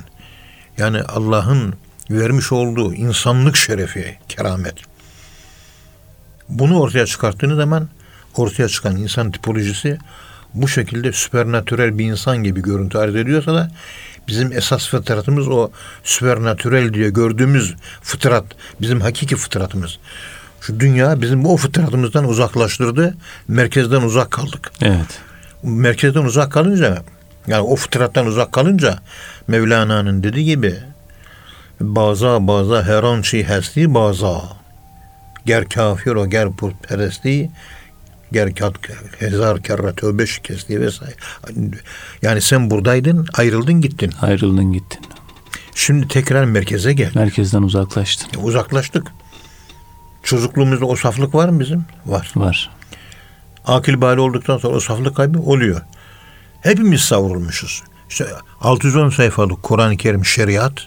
yani 0.78 1.02
Allah'ın 1.02 1.74
vermiş 2.10 2.52
olduğu 2.52 2.94
insanlık 2.94 3.56
şerefi, 3.56 4.18
keramet. 4.28 4.74
Bunu 6.48 6.80
ortaya 6.80 7.06
çıkarttığınız 7.06 7.56
zaman 7.56 7.88
ortaya 8.38 8.68
çıkan 8.68 8.96
insan 8.96 9.30
tipolojisi 9.30 9.98
bu 10.54 10.68
şekilde 10.68 11.12
süpernatürel 11.12 11.98
bir 11.98 12.04
insan 12.04 12.42
gibi 12.44 12.62
görüntü 12.62 12.98
arz 12.98 13.14
ediyorsa 13.14 13.54
da 13.54 13.70
bizim 14.28 14.52
esas 14.52 14.88
fıtratımız 14.88 15.48
o 15.48 15.70
süpernatürel 16.04 16.94
diye 16.94 17.10
gördüğümüz 17.10 17.74
fıtrat, 18.02 18.44
bizim 18.80 19.00
hakiki 19.00 19.36
fıtratımız. 19.36 19.98
Şu 20.60 20.80
dünya 20.80 21.20
bizim 21.20 21.44
bu 21.44 21.56
fıtratımızdan 21.56 22.28
uzaklaştırdı, 22.28 23.14
merkezden 23.48 24.02
uzak 24.02 24.30
kaldık. 24.30 24.72
Evet. 24.82 25.20
Merkezden 25.62 26.24
uzak 26.24 26.52
kalınca, 26.52 27.02
yani 27.46 27.62
o 27.62 27.76
fıtrattan 27.76 28.26
uzak 28.26 28.52
kalınca 28.52 28.98
Mevlana'nın 29.48 30.22
dediği 30.22 30.44
gibi 30.44 30.74
baza 31.80 32.46
baza 32.46 32.82
her 32.82 33.02
an 33.02 33.22
şey 33.22 33.44
hesti 33.44 33.94
baza. 33.94 34.42
Ger 35.46 35.68
kafir 35.68 36.10
o 36.10 36.30
ger 36.30 36.52
putperesti 36.52 37.50
ger 38.32 38.54
kat 38.54 38.74
hezar 39.18 39.62
kerre 39.62 39.94
tövbe 39.94 40.26
şikesti 40.26 40.80
vesaire. 40.80 41.14
Yani 42.22 42.40
sen 42.40 42.70
buradaydın, 42.70 43.26
ayrıldın 43.34 43.80
gittin. 43.80 44.12
Ayrıldın 44.20 44.72
gittin. 44.72 45.00
Şimdi 45.74 46.08
tekrar 46.08 46.44
merkeze 46.44 46.92
gel. 46.92 47.12
Merkezden 47.14 47.62
uzaklaştın. 47.62 48.42
Uzaklaştık. 48.42 49.06
Çocukluğumuzda 50.22 50.86
o 50.86 50.96
saflık 50.96 51.34
var 51.34 51.48
mı 51.48 51.60
bizim? 51.60 51.84
Var. 52.06 52.32
Var. 52.36 52.70
Akil 53.64 54.00
bali 54.00 54.20
olduktan 54.20 54.58
sonra 54.58 54.76
o 54.76 54.80
saflık 54.80 55.16
kaybı 55.16 55.38
oluyor. 55.38 55.80
Hepimiz 56.60 57.00
savrulmuşuz. 57.00 57.82
İşte 58.10 58.26
610 58.60 59.10
sayfalık 59.10 59.62
Kur'an-ı 59.62 59.96
Kerim 59.96 60.24
şeriat 60.24 60.86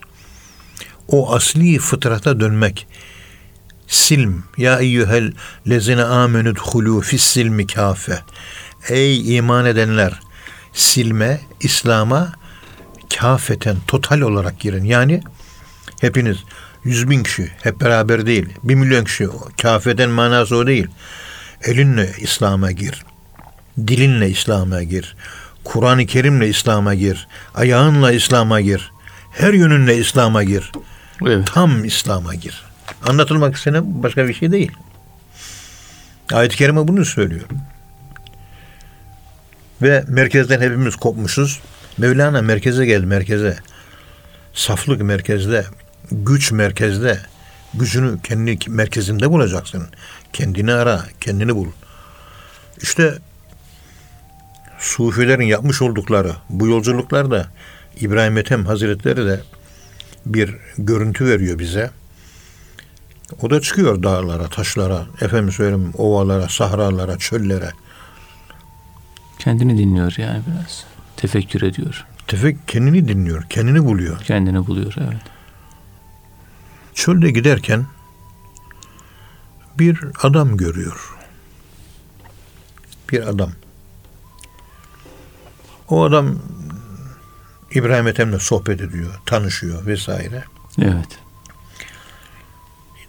o 1.08 1.34
asli 1.34 1.80
fıtrata 1.80 2.40
dönmek. 2.40 2.88
Silm 3.92 4.44
ya 4.58 4.80
eyyuhel 4.80 5.34
lezine 5.70 6.04
amenü 6.04 6.56
dhulu 6.56 7.02
fis 7.02 7.24
silmi 7.24 7.68
kafe. 7.68 8.20
Ey 8.90 9.38
iman 9.38 9.66
edenler 9.66 10.20
silme, 10.74 11.42
İslam'a 11.62 12.34
kafeten, 13.18 13.78
total 13.88 14.22
olarak 14.22 14.60
girin. 14.60 14.84
Yani 14.84 15.22
hepiniz 16.02 16.38
yüz 16.84 17.10
bin 17.10 17.24
kişi 17.24 17.52
hep 17.64 17.82
beraber 17.82 18.26
değil. 18.26 18.50
Bir 18.64 18.76
milyon 18.76 19.06
kişi 19.06 19.28
kafeten 19.62 20.10
manası 20.10 20.56
o 20.56 20.68
değil. 20.68 20.88
Elinle 21.64 22.12
İslam'a 22.20 22.72
gir. 22.72 23.06
Dilinle 23.88 24.30
İslam'a 24.30 24.84
gir. 24.84 25.16
Kur'an-ı 25.64 26.06
Kerim'le 26.06 26.42
İslam'a 26.42 26.96
gir. 26.96 27.28
Ayağınla 27.56 28.12
İslam'a 28.12 28.62
gir. 28.62 28.92
Her 29.32 29.54
yönünle 29.54 29.98
İslam'a 29.98 30.44
gir. 30.44 30.72
Evet. 31.22 31.48
Tam 31.54 31.86
İslam'a 31.86 32.36
gir. 32.36 32.71
Anlatılmak 33.08 33.56
istenen 33.56 34.04
başka 34.04 34.28
bir 34.28 34.34
şey 34.34 34.52
değil. 34.52 34.72
Ayet-i 36.34 36.58
Kerime 36.58 36.88
bunu 36.88 37.06
söylüyor. 37.06 37.46
Ve 39.82 40.04
merkezden 40.08 40.62
hepimiz 40.62 40.96
kopmuşuz. 40.96 41.60
Mevlana 41.98 42.42
merkeze 42.42 42.86
geldi 42.86 43.06
merkeze. 43.06 43.58
Saflık 44.54 45.02
merkezde, 45.02 45.66
güç 46.12 46.52
merkezde. 46.52 47.20
Gücünü 47.74 48.22
kendi 48.22 48.58
merkezinde 48.68 49.32
bulacaksın. 49.32 49.88
Kendini 50.34 50.74
ara, 50.74 51.06
kendini 51.22 51.56
bul. 51.56 51.68
İşte 52.82 53.18
Sufilerin 54.80 55.44
yapmış 55.44 55.82
oldukları 55.82 56.32
bu 56.50 56.68
yolculuklarda 56.68 57.48
İbrahim 58.00 58.38
Ethem 58.38 58.66
Hazretleri 58.66 59.26
de 59.26 59.42
bir 60.26 60.56
görüntü 60.78 61.26
veriyor 61.26 61.60
bize. 61.60 61.92
O 63.42 63.50
da 63.50 63.62
çıkıyor 63.62 64.04
dağlara, 64.04 64.48
taşlara, 64.48 65.06
efendim 65.22 65.52
söyleyeyim 65.52 65.94
ovalara, 65.98 66.50
sahralara, 66.50 67.18
çöllere. 67.18 67.72
Kendini 69.40 69.78
dinliyor 69.78 70.16
yani 70.18 70.42
biraz. 70.48 70.86
Tefekkür 71.18 71.62
ediyor. 71.62 72.06
Tefek 72.28 72.68
kendini 72.68 73.08
dinliyor, 73.08 73.44
kendini 73.50 73.86
buluyor. 73.86 74.20
Kendini 74.20 74.68
buluyor 74.68 74.94
evet. 74.98 75.22
Çölde 76.94 77.32
giderken 77.32 77.86
bir 79.80 80.00
adam 80.24 80.58
görüyor. 80.58 81.16
Bir 83.12 83.28
adam. 83.28 83.52
O 85.90 86.04
adam 86.04 86.40
İbrahim 87.72 88.08
Ethem'le 88.08 88.40
sohbet 88.40 88.82
ediyor, 88.82 89.22
tanışıyor 89.26 89.86
vesaire. 89.86 90.44
Evet. 90.82 91.20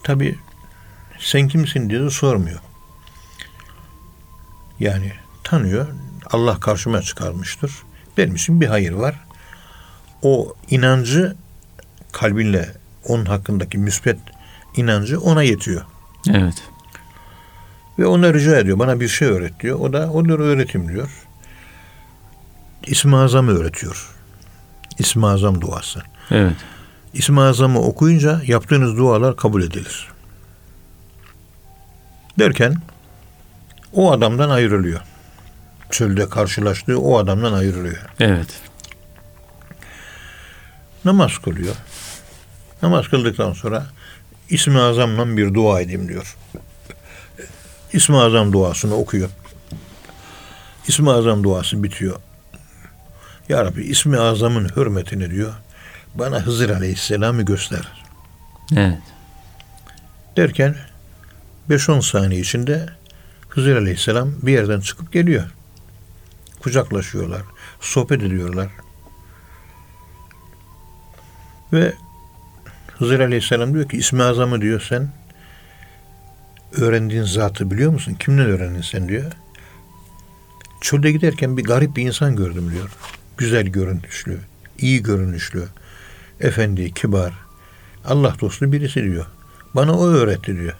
Tabi 0.02 0.38
sen 1.18 1.48
kimsin 1.48 1.90
diye 1.90 2.00
de 2.00 2.10
sormuyor. 2.10 2.60
Yani 4.80 5.12
tanıyor. 5.44 5.86
Allah 6.30 6.60
karşıma 6.60 7.02
çıkarmıştır. 7.02 7.72
Benim 8.18 8.34
için 8.34 8.60
bir 8.60 8.66
hayır 8.66 8.92
var. 8.92 9.20
O 10.22 10.54
inancı 10.70 11.36
kalbinle 12.12 12.72
onun 13.04 13.24
hakkındaki 13.24 13.78
müspet 13.78 14.18
inancı 14.76 15.20
ona 15.20 15.42
yetiyor. 15.42 15.84
Evet. 16.30 16.62
Ve 17.98 18.06
ona 18.06 18.34
rica 18.34 18.56
ediyor. 18.56 18.78
Bana 18.78 19.00
bir 19.00 19.08
şey 19.08 19.28
öğret 19.28 19.60
diyor. 19.60 19.80
O 19.80 19.92
da 19.92 20.10
olur 20.12 20.38
öğretim 20.38 20.88
diyor. 20.88 21.10
İsmi 22.86 23.16
Azam'ı 23.16 23.50
öğretiyor. 23.50 24.10
İsmi 24.98 25.26
Azam 25.26 25.60
duası. 25.60 26.02
Evet. 26.30 26.56
İsmi 27.14 27.40
Azam'ı 27.40 27.80
okuyunca 27.80 28.40
yaptığınız 28.46 28.96
dualar 28.96 29.36
kabul 29.36 29.62
edilir. 29.62 30.08
Derken 32.38 32.76
o 33.92 34.12
adamdan 34.12 34.50
ayrılıyor. 34.50 35.00
Çölde 35.90 36.28
karşılaştığı 36.28 37.00
o 37.00 37.18
adamdan 37.18 37.52
ayrılıyor. 37.52 37.98
Evet. 38.20 38.60
Namaz 41.04 41.38
kılıyor. 41.38 41.74
Namaz 42.82 43.08
kıldıktan 43.08 43.52
sonra 43.52 43.86
İsmi 44.48 44.80
Azam'la 44.80 45.36
bir 45.36 45.54
dua 45.54 45.80
edeyim 45.80 46.08
diyor. 46.08 46.36
İsmi 47.92 48.16
Azam 48.16 48.52
duasını 48.52 48.94
okuyor. 48.94 49.28
İsmi 50.88 51.10
Azam 51.10 51.44
duası 51.44 51.82
bitiyor. 51.82 52.16
Ya 53.48 53.64
Rabbi 53.64 53.82
İsmi 53.82 54.18
Azam'ın 54.18 54.68
hürmetini 54.76 55.30
diyor. 55.30 55.52
Bana 56.14 56.40
Hızır 56.40 56.70
Aleyhisselam'ı 56.70 57.42
göster. 57.42 58.04
Evet. 58.76 58.98
Derken 60.36 60.76
5-10 61.70 62.02
saniye 62.02 62.40
içinde 62.40 62.88
Hızır 63.48 63.76
Aleyhisselam 63.76 64.32
bir 64.42 64.52
yerden 64.52 64.80
çıkıp 64.80 65.12
geliyor. 65.12 65.50
Kucaklaşıyorlar, 66.60 67.42
sohbet 67.80 68.22
ediyorlar. 68.22 68.68
Ve 71.72 71.92
Hızır 72.98 73.20
Aleyhisselam 73.20 73.74
diyor 73.74 73.88
ki 73.88 73.96
İsmi 73.96 74.22
Azam'ı 74.22 74.60
diyor 74.60 74.86
sen 74.88 75.08
öğrendiğin 76.72 77.24
zatı 77.24 77.70
biliyor 77.70 77.92
musun? 77.92 78.14
Kimden 78.14 78.46
öğrendin 78.46 78.82
sen 78.82 79.08
diyor. 79.08 79.32
Çölde 80.80 81.12
giderken 81.12 81.56
bir 81.56 81.64
garip 81.64 81.96
bir 81.96 82.02
insan 82.02 82.36
gördüm 82.36 82.70
diyor. 82.70 82.90
Güzel 83.36 83.66
görünüşlü, 83.66 84.38
iyi 84.78 85.02
görünüşlü, 85.02 85.68
efendi, 86.42 86.94
kibar, 86.94 87.32
Allah 88.04 88.36
dostu 88.40 88.72
birisi 88.72 89.02
diyor. 89.02 89.26
Bana 89.74 89.98
o 89.98 90.06
öğretti 90.06 90.56
diyor. 90.56 90.76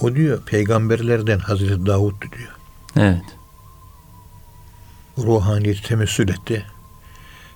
O 0.00 0.14
diyor 0.14 0.42
peygamberlerden 0.46 1.38
Hazreti 1.38 1.86
Davud 1.86 2.22
diyor. 2.22 2.56
Evet. 2.96 3.24
Ruhaniyeti 5.18 5.82
temessül 5.82 6.28
etti. 6.28 6.66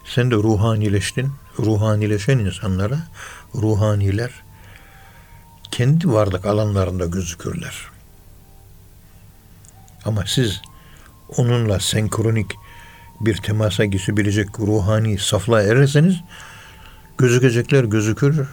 Sen 0.05 0.31
de 0.31 0.35
ruhanileştin. 0.35 1.33
Ruhanileşen 1.59 2.39
insanlara 2.39 2.99
ruhaniler 3.55 4.31
kendi 5.71 6.09
varlık 6.09 6.47
alanlarında 6.47 7.07
gözükürler. 7.07 7.75
Ama 10.05 10.25
siz 10.27 10.63
onunla 11.37 11.81
senkronik 11.81 12.51
bir 13.21 13.37
temasa 13.37 13.85
geçebilecek 13.85 14.61
ruhani 14.61 15.19
saflığa 15.19 15.63
ererseniz 15.63 16.21
gözükecekler 17.19 17.85
gözükür, 17.85 18.49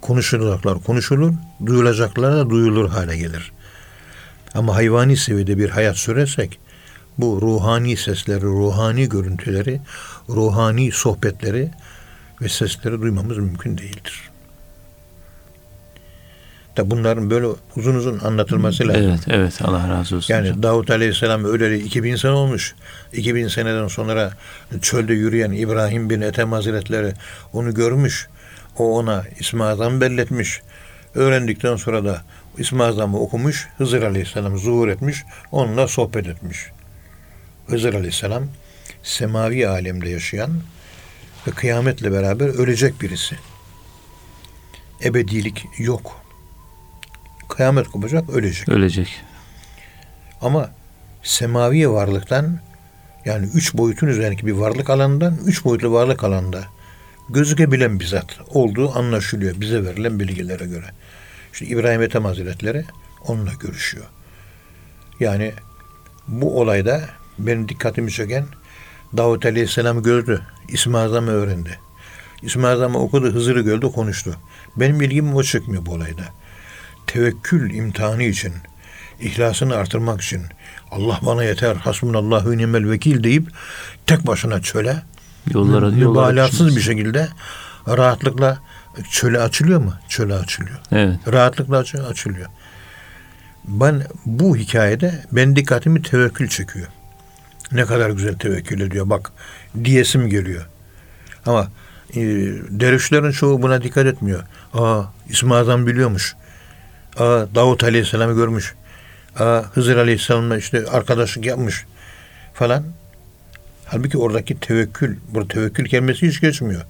konuşulacaklar 0.00 0.78
konuşulur, 0.82 1.32
duyulacaklar 1.66 2.32
da 2.32 2.50
duyulur 2.50 2.88
hale 2.88 3.16
gelir. 3.16 3.52
Ama 4.54 4.74
hayvani 4.74 5.16
seviyede 5.16 5.58
bir 5.58 5.70
hayat 5.70 5.96
sürersek 5.96 6.58
bu 7.18 7.38
ruhani 7.42 7.96
sesleri, 7.96 8.42
ruhani 8.44 9.08
görüntüleri, 9.08 9.80
ruhani 10.28 10.92
sohbetleri 10.92 11.70
ve 12.42 12.48
sesleri 12.48 13.00
duymamız 13.02 13.38
mümkün 13.38 13.78
değildir. 13.78 14.30
Da 16.76 16.90
bunların 16.90 17.30
böyle 17.30 17.46
uzun 17.76 17.94
uzun 17.94 18.18
anlatılması 18.18 18.88
lazım. 18.88 19.02
Evet, 19.02 19.20
evet. 19.28 19.58
Allah 19.62 19.88
razı 19.88 20.16
olsun. 20.16 20.34
Yani 20.34 20.48
hocam. 20.48 20.62
Davut 20.62 20.90
Aleyhisselam 20.90 21.44
öleli 21.44 21.82
2000 21.82 22.16
sene 22.16 22.32
olmuş. 22.32 22.74
2000 23.12 23.48
seneden 23.48 23.88
sonra 23.88 24.32
çölde 24.82 25.14
yürüyen 25.14 25.52
İbrahim 25.52 26.10
bin 26.10 26.20
Ethem 26.20 26.52
Hazretleri 26.52 27.12
onu 27.52 27.74
görmüş. 27.74 28.28
O 28.78 28.98
ona 28.98 29.24
Azam 29.60 30.00
belletmiş. 30.00 30.60
Öğrendikten 31.14 31.76
sonra 31.76 32.04
da 32.04 32.22
İsmi 32.58 32.82
Azam'ı 32.82 33.20
okumuş. 33.20 33.68
Hızır 33.78 34.02
Aleyhisselam 34.02 34.58
zuhur 34.58 34.88
etmiş. 34.88 35.24
Onunla 35.52 35.88
sohbet 35.88 36.26
etmiş. 36.26 36.58
Hızır 37.66 37.94
Aleyhisselam 37.94 38.42
semavi 39.02 39.68
alemde 39.68 40.08
yaşayan 40.08 40.50
ve 41.46 41.50
kıyametle 41.50 42.12
beraber 42.12 42.48
ölecek 42.48 43.02
birisi. 43.02 43.36
Ebedilik 45.04 45.64
yok. 45.78 46.25
Kıyamet 47.48 47.88
kopacak, 47.88 48.30
ölecek. 48.30 48.68
Ölecek. 48.68 49.22
Ama 50.40 50.70
semavi 51.22 51.90
varlıktan 51.90 52.58
yani 53.24 53.48
üç 53.54 53.74
boyutun 53.74 54.06
üzerindeki 54.06 54.46
bir 54.46 54.52
varlık 54.52 54.90
alanından 54.90 55.38
üç 55.46 55.64
boyutlu 55.64 55.92
varlık 55.92 56.24
alanında 56.24 56.64
gözükebilen 57.28 58.00
bir 58.00 58.06
zat 58.06 58.40
olduğu 58.48 58.98
anlaşılıyor 58.98 59.60
bize 59.60 59.84
verilen 59.84 60.20
bilgilere 60.20 60.66
göre. 60.66 60.86
İşte 61.52 61.66
İbrahim 61.66 62.02
Ethem 62.02 62.24
Hazretleri 62.24 62.84
onunla 63.26 63.52
görüşüyor. 63.60 64.04
Yani 65.20 65.52
bu 66.28 66.60
olayda 66.60 67.00
benim 67.38 67.68
dikkatimi 67.68 68.12
çeken 68.12 68.46
Davut 69.16 69.46
Aleyhisselam 69.46 70.02
gördü. 70.02 70.42
İsmi 70.68 70.98
Azam'ı 70.98 71.30
öğrendi. 71.30 71.78
İsmi 72.42 72.66
Azam'ı 72.66 72.98
okudu, 72.98 73.34
Hızır'ı 73.34 73.60
gördü, 73.60 73.92
konuştu. 73.92 74.36
Benim 74.76 75.00
bilgim 75.00 75.34
o 75.34 75.42
çıkmıyor 75.42 75.86
bu 75.86 75.92
olayda. 75.92 76.22
Tevekkül 77.06 77.74
imtihanı 77.74 78.22
için, 78.22 78.52
ihlasını 79.20 79.76
artırmak 79.76 80.20
için 80.20 80.42
Allah 80.90 81.20
bana 81.26 81.44
yeter, 81.44 81.76
hasbunallahu 81.76 82.56
nimel 82.56 82.90
vekil 82.90 83.24
deyip 83.24 83.48
tek 84.06 84.26
başına 84.26 84.62
çöle 84.62 85.02
Yollara, 85.54 85.86
yollara 85.86 85.96
mübalağasız 86.30 86.58
düşmez. 86.58 86.76
bir 86.76 86.80
şekilde 86.82 87.28
rahatlıkla 87.88 88.58
çöle 89.10 89.38
açılıyor 89.40 89.80
mu? 89.80 89.94
Çöle 90.08 90.34
açılıyor. 90.34 90.78
Evet. 90.92 91.16
Rahatlıkla 91.32 91.78
aç- 91.78 91.94
açılıyor. 91.94 92.46
Ben 93.64 94.02
bu 94.26 94.56
hikayede 94.56 95.24
ben 95.32 95.56
dikkatimi 95.56 96.02
tevekkül 96.02 96.48
çekiyor. 96.48 96.86
Ne 97.72 97.84
kadar 97.84 98.10
güzel 98.10 98.34
tevekkül 98.34 98.80
ediyor 98.80 99.10
bak 99.10 99.32
diyesim 99.84 100.28
geliyor. 100.28 100.66
Ama 101.46 101.68
e, 102.10 102.20
dervişlerin 102.70 103.30
çoğu 103.30 103.62
buna 103.62 103.82
dikkat 103.82 104.06
etmiyor. 104.06 104.42
Aa 104.74 105.02
Azam 105.50 105.86
biliyormuş. 105.86 106.36
Aa 107.16 107.46
Davut 107.54 107.84
Aleyhisselam'ı 107.84 108.34
görmüş. 108.34 108.74
Aa 109.38 109.62
Hızır 109.74 109.96
Aleyhisselam'la 109.96 110.58
işte 110.58 110.84
arkadaşlık 110.90 111.46
yapmış 111.46 111.84
falan. 112.54 112.84
Halbuki 113.86 114.18
oradaki 114.18 114.60
tevekkül, 114.60 115.16
bu 115.28 115.48
tevekkül 115.48 115.88
kelimesi 115.88 116.28
hiç 116.28 116.40
geçmiyor. 116.40 116.82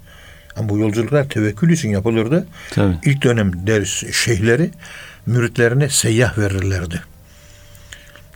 Ama 0.57 0.69
bu 0.69 0.79
yolculuklar 0.79 1.29
tevekkül 1.29 1.71
için 1.71 1.91
yapılırdı. 1.91 2.47
Tabii. 2.71 2.99
İlk 3.05 3.23
dönem 3.23 3.67
ders 3.67 4.13
şeyhleri 4.13 4.71
müritlerine 5.27 5.89
seyyah 5.89 6.39
verirlerdi. 6.39 7.03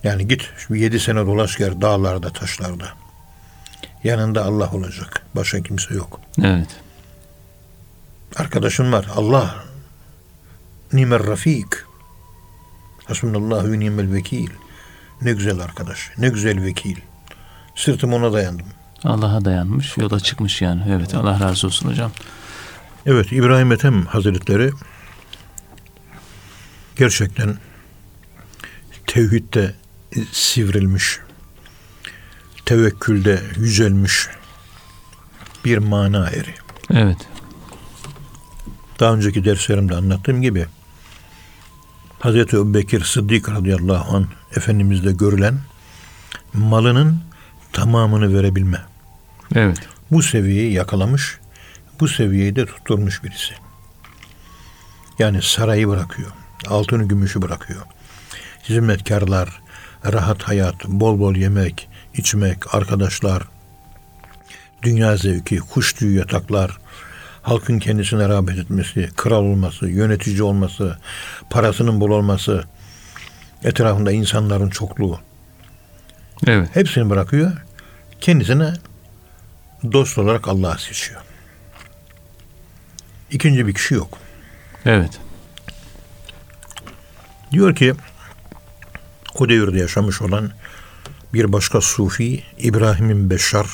Yani 0.05 0.29
git 0.29 0.51
yedi 0.71 1.01
sene 1.01 1.19
dolaş 1.19 1.57
gel 1.57 1.81
dağlarda, 1.81 2.33
taşlarda. 2.33 2.89
Yanında 4.05 4.45
Allah 4.45 4.71
olacak. 4.73 5.23
Başka 5.35 5.63
kimse 5.63 5.95
yok. 5.95 6.21
Evet. 6.45 6.69
Arkadaşın 8.37 8.93
var. 8.93 9.07
Allah. 9.17 9.55
Nimer 10.93 11.27
rafik. 11.27 11.67
Hasbunallahu 13.05 13.73
ve 13.73 13.79
nimel 13.79 14.13
vekil. 14.13 14.51
Ne 15.23 15.33
güzel 15.33 15.61
arkadaş. 15.61 16.11
Ne 16.19 16.29
güzel 16.29 16.63
vekil. 16.63 16.97
Sırtım 17.75 18.13
ona 18.13 18.33
dayandım. 18.33 18.67
Allah'a 19.05 19.45
dayanmış, 19.45 19.97
yola 19.97 20.21
çıkmış 20.21 20.63
yani. 20.63 20.83
Evet, 20.89 21.15
Allah 21.15 21.41
razı 21.41 21.67
olsun 21.67 21.89
hocam. 21.89 22.13
Evet 23.07 23.33
İbrahim 23.33 23.73
Ethem 23.73 24.07
Hazretleri 24.07 24.71
gerçekten 26.97 27.59
tevhidde 29.07 29.75
sivrilmiş, 30.33 31.19
tevekkülde 32.67 33.43
yücelmiş 33.57 34.29
bir 35.65 35.79
mana 35.79 36.31
eri. 36.31 36.55
Evet. 36.95 37.19
Daha 39.01 39.15
önceki 39.15 39.45
derslerimde 39.45 39.95
anlattığım 39.95 40.43
gibi 40.43 40.67
Hazreti 42.21 42.57
Ebubekir 42.57 43.05
Sıddık 43.05 43.49
radıyallahu 43.49 44.17
anh 44.17 44.27
Efendimiz'de 44.57 45.13
görülen 45.13 45.59
malının 46.55 47.21
tamamını 47.73 48.35
verebilme. 48.35 48.79
Evet. 49.55 49.79
bu 50.11 50.23
seviyeyi 50.23 50.73
yakalamış, 50.73 51.39
bu 52.01 52.09
seviyeyi 52.09 52.57
de 52.57 52.67
tutturmuş 52.67 53.25
birisi. 53.25 53.55
Yani 55.19 55.43
sarayı 55.43 55.89
bırakıyor, 55.89 56.31
altını 56.67 57.09
gümüşü 57.09 57.43
bırakıyor. 57.43 57.83
Hizmetkarlar, 58.69 59.63
rahat 60.13 60.43
hayat, 60.43 60.85
bol 60.85 61.21
bol 61.21 61.35
yemek, 61.35 61.89
içmek, 62.15 62.75
arkadaşlar, 62.75 63.43
dünya 64.83 65.17
zevki, 65.17 65.59
kuş 65.59 65.93
tüyü 65.93 66.19
yataklar, 66.19 66.79
halkın 67.43 67.79
kendisine 67.79 68.29
rağbet 68.29 68.59
etmesi, 68.59 69.09
kral 69.17 69.45
olması, 69.45 69.89
yönetici 69.89 70.43
olması, 70.43 70.99
parasının 71.51 72.01
bol 72.01 72.11
olması, 72.11 72.65
etrafında 73.65 74.13
insanların 74.13 74.71
çokluğu. 74.71 75.21
Evet. 76.47 76.69
Hepsini 76.75 77.11
bırakıyor. 77.11 77.53
Kendisine 78.21 78.73
dost 79.93 80.19
olarak 80.19 80.49
Allah'ı 80.49 80.79
seçiyor. 80.79 81.21
İkinci 83.31 83.67
bir 83.67 83.75
kişi 83.75 83.95
yok. 83.95 84.19
Evet. 84.85 85.21
Diyor 87.53 87.75
ki 87.75 87.95
o 89.35 89.49
devirde 89.49 89.79
yaşamış 89.79 90.23
olan 90.23 90.51
bir 91.35 91.53
başka 91.53 91.81
sufi 91.81 92.43
İbrahim'in 92.59 93.31
Beşşar 93.31 93.67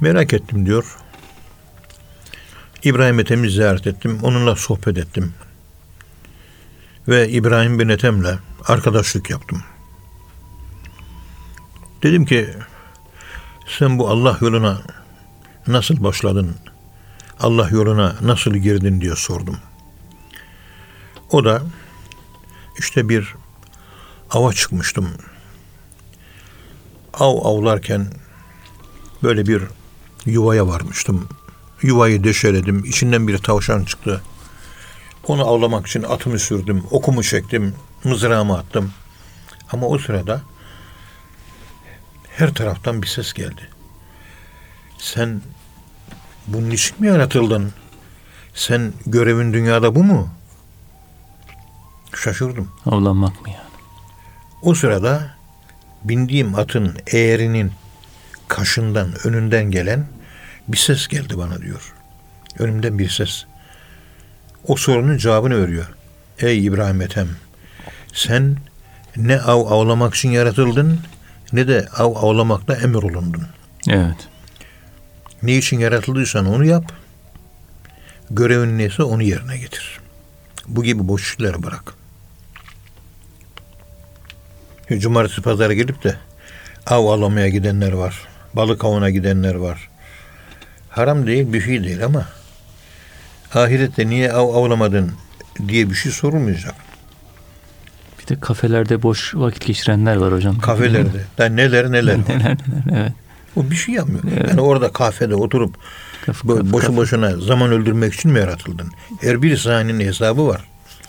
merak 0.00 0.32
ettim 0.32 0.66
diyor. 0.66 0.96
İbrahim 2.84 3.20
Ethem'i 3.20 3.50
ziyaret 3.50 3.86
ettim. 3.86 4.18
Onunla 4.22 4.56
sohbet 4.56 4.98
ettim. 4.98 5.34
Ve 7.08 7.28
İbrahim 7.28 7.78
bin 7.78 7.88
Ethem'le 7.88 8.38
arkadaşlık 8.64 9.30
yaptım. 9.30 9.62
Dedim 12.02 12.24
ki 12.24 12.54
sen 13.78 13.98
bu 13.98 14.08
Allah 14.08 14.38
yoluna 14.40 14.82
nasıl 15.66 16.04
başladın? 16.04 16.54
Allah 17.40 17.68
yoluna 17.68 18.16
nasıl 18.22 18.54
girdin 18.54 19.00
diye 19.00 19.16
sordum. 19.16 19.56
O 21.30 21.44
da 21.44 21.62
işte 22.78 23.08
bir 23.08 23.34
ava 24.30 24.52
çıkmıştım. 24.52 25.08
Av 27.14 27.44
avlarken 27.44 28.06
böyle 29.22 29.46
bir 29.46 29.62
yuvaya 30.26 30.66
varmıştım. 30.66 31.28
Yuvayı 31.82 32.24
deşeledim. 32.24 32.84
İçinden 32.84 33.28
bir 33.28 33.38
tavşan 33.38 33.84
çıktı. 33.84 34.22
Onu 35.26 35.48
avlamak 35.48 35.86
için 35.86 36.02
atımı 36.02 36.38
sürdüm. 36.38 36.84
Okumu 36.90 37.22
çektim. 37.22 37.74
Mızrağımı 38.04 38.58
attım. 38.58 38.92
Ama 39.72 39.86
o 39.86 39.98
sırada 39.98 40.42
her 42.28 42.54
taraftan 42.54 43.02
bir 43.02 43.06
ses 43.06 43.32
geldi. 43.32 43.68
Sen 44.98 45.40
bunun 46.46 46.70
için 46.70 47.00
mi 47.00 47.06
yaratıldın? 47.06 47.72
Sen 48.54 48.92
görevin 49.06 49.52
dünyada 49.52 49.94
bu 49.94 50.04
mu? 50.04 50.28
Şaşırdım. 52.16 52.68
Avlanmak 52.86 53.42
mı 53.42 53.48
yani? 53.48 53.72
O 54.62 54.74
sırada 54.74 55.36
bindiğim 56.04 56.54
atın 56.54 56.96
eğerinin 57.06 57.72
kaşından, 58.48 59.12
önünden 59.24 59.70
gelen 59.70 60.06
bir 60.72 60.76
ses 60.76 61.08
geldi 61.08 61.38
bana 61.38 61.62
diyor. 61.62 61.94
Önümden 62.58 62.98
bir 62.98 63.08
ses. 63.08 63.44
O 64.66 64.76
sorunun 64.76 65.16
cevabını 65.16 65.62
veriyor. 65.62 65.86
Ey 66.38 66.66
İbrahim 66.66 67.02
Ethem, 67.02 67.28
sen 68.12 68.56
ne 69.16 69.40
av 69.40 69.66
avlamak 69.66 70.14
için 70.14 70.30
yaratıldın 70.30 71.00
ne 71.52 71.68
de 71.68 71.88
av 71.98 72.16
avlamakla 72.16 72.76
emir 72.76 73.02
olundun. 73.02 73.46
Evet. 73.88 74.28
Ne 75.42 75.56
için 75.56 75.78
yaratıldıysan 75.78 76.46
onu 76.46 76.64
yap. 76.64 76.92
Görevin 78.30 78.78
neyse 78.78 79.02
onu 79.02 79.22
yerine 79.22 79.58
getir. 79.58 80.00
Bu 80.68 80.82
gibi 80.82 81.08
boş 81.08 81.32
işleri 81.32 81.62
bırak. 81.62 81.94
Cumartesi 84.98 85.42
pazara 85.42 85.74
gelip 85.74 86.04
de 86.04 86.16
av 86.86 87.06
avlamaya 87.06 87.48
gidenler 87.48 87.92
var. 87.92 88.28
Balık 88.54 88.84
avına 88.84 89.10
gidenler 89.10 89.54
var. 89.54 89.91
Haram 90.92 91.26
değil, 91.26 91.52
bir 91.52 91.60
şey 91.60 91.84
değil 91.84 92.04
ama 92.04 92.26
ahirette 93.54 94.06
niye 94.08 94.32
av 94.32 94.54
avlamadın 94.54 95.12
diye 95.68 95.90
bir 95.90 95.94
şey 95.94 96.12
sorulmayacak. 96.12 96.74
Bir 98.22 98.26
de 98.36 98.40
kafelerde 98.40 99.02
boş 99.02 99.34
vakit 99.34 99.66
geçirenler 99.66 100.16
var 100.16 100.32
hocam. 100.32 100.58
Kafelerde. 100.60 101.24
Da 101.38 101.44
neler 101.46 101.92
neler. 101.92 102.14
var. 102.18 102.24
neler 102.28 102.56
neler 102.86 103.00
evet. 103.02 103.12
O 103.56 103.70
bir 103.70 103.76
şey 103.76 103.94
yapmıyor. 103.94 104.48
Yani 104.48 104.60
orada 104.60 104.92
kafede 104.92 105.34
oturup 105.34 105.74
Kafe, 106.26 106.48
bo- 106.48 106.58
kafe, 106.58 106.72
boşu 106.72 106.86
kafe. 106.86 106.96
boşuna 106.98 107.36
zaman 107.36 107.72
öldürmek 107.72 108.14
için 108.14 108.30
mi 108.30 108.38
yaratıldın? 108.38 108.90
Her 109.20 109.42
bir 109.42 109.56
sahnenin 109.56 110.06
hesabı 110.06 110.46
var. 110.46 110.60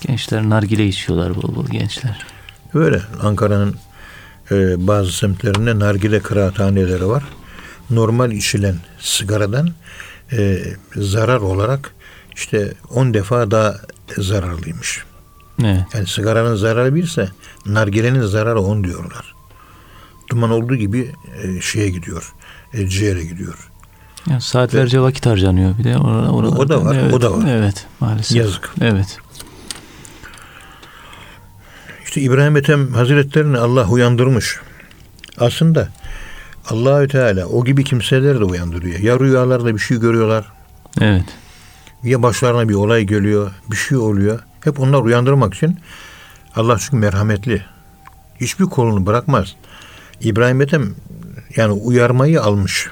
Gençler 0.01 0.41
nargile 0.49 0.87
içiyorlar 0.87 1.35
bol 1.35 1.55
bol 1.55 1.67
gençler. 1.67 2.25
Öyle 2.73 3.01
Ankara'nın 3.23 3.75
e, 4.51 4.87
bazı 4.87 5.11
semtlerinde 5.17 5.79
nargile 5.79 6.19
kıraathaneleri 6.19 7.07
var. 7.07 7.23
Normal 7.89 8.31
içilen 8.31 8.75
sigaradan 8.99 9.69
e, 10.31 10.63
zarar 10.95 11.37
olarak 11.37 11.93
işte 12.35 12.73
10 12.89 13.13
defa 13.13 13.51
daha 13.51 13.75
zararlıymış. 14.17 15.03
Evet. 15.63 15.81
Yani 15.93 16.07
sigaranın 16.07 16.55
zararı 16.55 16.95
birse 16.95 17.29
nargilenin 17.65 18.21
zararı 18.21 18.61
10 18.61 18.83
diyorlar. 18.83 19.33
Duman 20.29 20.49
olduğu 20.51 20.75
gibi 20.75 21.11
e, 21.43 21.61
şeye 21.61 21.89
gidiyor. 21.89 22.33
E, 22.73 22.87
ciğere 22.87 23.23
gidiyor. 23.23 23.69
Yani 24.29 24.41
saatlerce 24.41 25.01
vakit 25.01 25.25
harcanıyor 25.25 25.77
bir 25.77 25.83
de. 25.83 25.97
Orada, 25.97 26.31
orada, 26.31 26.49
O 26.49 26.69
da 26.69 26.85
var, 26.85 26.95
evet, 26.95 27.13
o 27.13 27.21
da 27.21 27.37
var. 27.37 27.45
Evet 27.47 27.85
maalesef. 27.99 28.37
Yazık. 28.37 28.69
Evet. 28.81 29.19
İşte 32.05 32.21
İbrahim 32.21 32.57
Ethem 32.57 32.93
Hazretlerini 32.93 33.57
Allah 33.57 33.87
uyandırmış. 33.87 34.59
Aslında 35.37 35.89
Allahü 36.69 37.07
Teala 37.07 37.45
o 37.45 37.65
gibi 37.65 37.83
kimseleri 37.83 38.39
de 38.39 38.43
uyandırıyor. 38.43 38.99
Ya 38.99 39.19
rüyalarda 39.19 39.75
bir 39.75 39.79
şey 39.79 39.99
görüyorlar, 39.99 40.45
Evet. 41.01 41.25
ya 42.03 42.23
başlarına 42.23 42.69
bir 42.69 42.73
olay 42.73 43.03
geliyor, 43.03 43.51
bir 43.71 43.75
şey 43.75 43.97
oluyor. 43.97 44.39
Hep 44.61 44.79
onlar 44.79 44.99
uyandırmak 45.01 45.53
için 45.53 45.77
Allah 46.55 46.77
çünkü 46.79 46.95
merhametli. 46.95 47.61
Hiçbir 48.41 48.65
kolunu 48.65 49.05
bırakmaz. 49.05 49.55
İbrahim 50.21 50.61
Ethem 50.61 50.95
yani 51.55 51.71
uyarmayı 51.71 52.41
almış. 52.41 52.89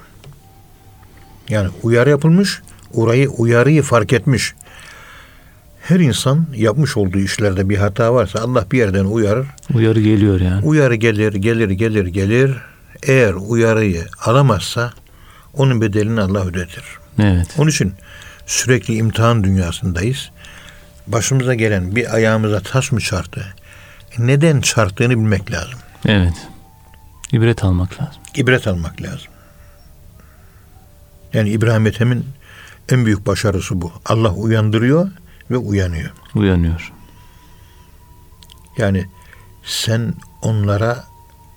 Yani 1.49 1.69
uyarı 1.83 2.09
yapılmış, 2.09 2.61
orayı 2.93 3.29
uyarıyı 3.29 3.81
fark 3.81 4.13
etmiş. 4.13 4.53
Her 5.81 5.99
insan 5.99 6.45
yapmış 6.55 6.97
olduğu 6.97 7.17
işlerde 7.19 7.69
bir 7.69 7.77
hata 7.77 8.13
varsa 8.13 8.39
Allah 8.39 8.65
bir 8.71 8.77
yerden 8.77 9.05
uyarır. 9.05 9.47
Uyarı 9.73 10.01
geliyor 10.01 10.41
yani. 10.41 10.65
Uyarı 10.65 10.95
gelir, 10.95 11.33
gelir, 11.33 11.69
gelir, 11.69 12.05
gelir. 12.05 12.57
Eğer 13.03 13.33
uyarıyı 13.33 14.07
alamazsa 14.25 14.93
onun 15.53 15.81
bedelini 15.81 16.21
Allah 16.21 16.45
ödetir. 16.45 16.83
Evet. 17.19 17.55
Onun 17.57 17.69
için 17.69 17.93
sürekli 18.45 18.95
imtihan 18.95 19.43
dünyasındayız. 19.43 20.31
Başımıza 21.07 21.53
gelen 21.53 21.95
bir 21.95 22.15
ayağımıza 22.15 22.59
taş 22.59 22.91
mı 22.91 22.99
çarptı? 22.99 23.55
Neden 24.17 24.61
çarptığını 24.61 25.09
bilmek 25.09 25.51
lazım. 25.51 25.79
Evet. 26.05 26.47
İbret 27.31 27.63
almak 27.63 28.01
lazım. 28.01 28.21
İbret 28.35 28.67
almak 28.67 29.01
lazım. 29.01 29.27
Yani 31.33 31.49
İbrahim 31.49 31.87
Ethem'in 31.87 32.25
en 32.89 33.05
büyük 33.05 33.27
başarısı 33.27 33.81
bu. 33.81 33.91
Allah 34.05 34.33
uyandırıyor 34.33 35.11
ve 35.51 35.57
uyanıyor. 35.57 36.11
Uyanıyor. 36.35 36.91
Yani 38.77 39.05
sen 39.63 40.13
onlara 40.41 41.03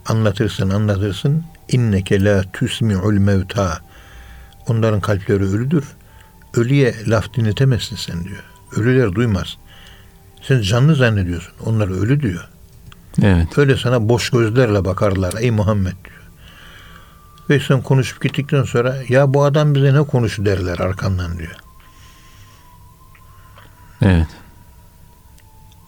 anlatırsın 0.06 0.70
anlatırsın 0.70 1.44
inneke 1.68 2.24
la 2.24 2.44
tusmi'ul 2.52 3.18
mevta 3.18 3.80
onların 4.68 5.00
kalpleri 5.00 5.44
ölüdür. 5.44 5.84
Ölüye 6.54 6.94
laf 7.06 7.34
dinletemezsin 7.34 7.96
sen 7.96 8.24
diyor. 8.24 8.42
Ölüler 8.76 9.14
duymaz. 9.14 9.56
Sen 10.42 10.60
canlı 10.60 10.94
zannediyorsun. 10.94 11.52
Onlar 11.64 11.88
ölü 11.88 12.20
diyor. 12.20 12.48
Evet. 13.22 13.58
Öyle 13.58 13.76
sana 13.76 14.08
boş 14.08 14.30
gözlerle 14.30 14.84
bakarlar 14.84 15.34
ey 15.40 15.50
Muhammed 15.50 15.96
diyor. 16.04 16.22
Ve 17.50 17.60
sen 17.60 17.82
konuşup 17.82 18.22
gittikten 18.22 18.62
sonra 18.62 18.96
ya 19.08 19.34
bu 19.34 19.44
adam 19.44 19.74
bize 19.74 19.94
ne 19.94 20.02
konuşu 20.02 20.46
derler 20.46 20.78
arkandan 20.78 21.38
diyor. 21.38 21.56
Evet. 24.02 24.28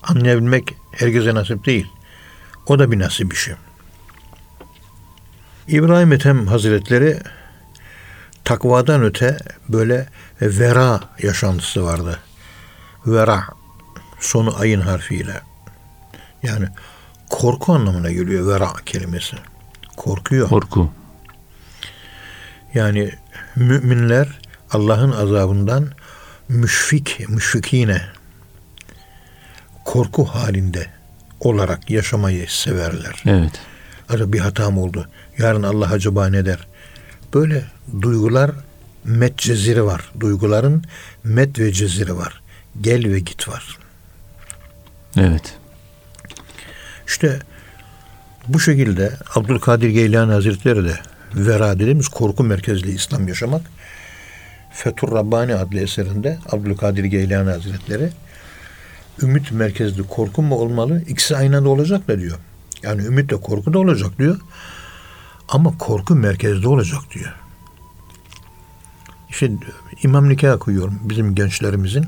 Anlayabilmek 0.02 0.74
herkese 0.92 1.34
nasip 1.34 1.66
değil. 1.66 1.86
O 2.66 2.78
da 2.78 2.90
bir 2.90 2.98
nasip 2.98 3.32
işi. 3.32 3.56
İbrahim 5.68 6.12
Ethem 6.12 6.46
Hazretleri 6.46 7.18
takvadan 8.44 9.02
öte 9.02 9.38
böyle 9.68 10.06
vera 10.40 11.00
yaşantısı 11.22 11.84
vardı. 11.84 12.18
Vera 13.06 13.44
sonu 14.20 14.54
ayın 14.58 14.80
harfiyle. 14.80 15.40
Yani 16.42 16.68
korku 17.30 17.72
anlamına 17.72 18.10
geliyor 18.10 18.46
vera 18.46 18.72
kelimesi. 18.86 19.36
Korkuyor. 19.96 20.48
Korku. 20.48 20.90
Yani 22.74 23.12
müminler 23.56 24.28
Allah'ın 24.70 25.12
azabından 25.12 25.88
müşfik, 26.48 27.28
müşfikine 27.28 28.02
korku 29.84 30.24
halinde 30.24 30.86
olarak 31.40 31.90
yaşamayı 31.90 32.46
severler. 32.48 33.22
Evet. 33.26 33.60
Acaba 34.08 34.32
bir 34.32 34.38
hatam 34.38 34.78
oldu. 34.78 35.08
Yarın 35.38 35.62
Allah 35.62 35.90
acaba 35.90 36.28
ne 36.28 36.46
der? 36.46 36.66
Böyle 37.34 37.64
duygular 38.02 38.50
met 39.04 39.38
ceziri 39.38 39.84
var. 39.84 40.10
Duyguların 40.20 40.84
met 41.24 41.58
ve 41.58 41.72
ceziri 41.72 42.16
var. 42.16 42.42
Gel 42.80 43.12
ve 43.12 43.20
git 43.20 43.48
var. 43.48 43.78
Evet. 45.16 45.54
İşte 47.06 47.38
bu 48.48 48.60
şekilde 48.60 49.12
Abdülkadir 49.34 49.88
Geylani 49.88 50.32
Hazretleri 50.32 50.84
de 50.84 50.98
vera 51.34 51.78
dediğimiz 51.78 52.08
korku 52.08 52.44
merkezli 52.44 52.90
İslam 52.90 53.28
yaşamak 53.28 53.62
Fethur 54.72 55.12
Rabbani 55.12 55.54
adlı 55.54 55.80
eserinde 55.80 56.38
Abdülkadir 56.52 57.04
Geylani 57.04 57.50
Hazretleri 57.50 58.10
ümit 59.22 59.52
merkezli 59.52 60.02
korku 60.02 60.42
mu 60.42 60.54
olmalı? 60.54 61.02
İkisi 61.08 61.36
aynı 61.36 61.56
anda 61.56 61.68
olacak 61.68 62.08
da 62.08 62.20
diyor. 62.20 62.38
Yani 62.82 63.02
ümit 63.02 63.30
de 63.30 63.40
korku 63.40 63.72
da 63.72 63.78
olacak 63.78 64.18
diyor. 64.18 64.40
Ama 65.48 65.78
korku 65.78 66.14
merkezde 66.14 66.68
olacak 66.68 67.00
diyor. 67.14 67.34
İşte 69.28 69.50
imam 70.02 70.28
nikah 70.28 70.60
kıyıyorum 70.60 70.98
bizim 71.02 71.34
gençlerimizin. 71.34 72.06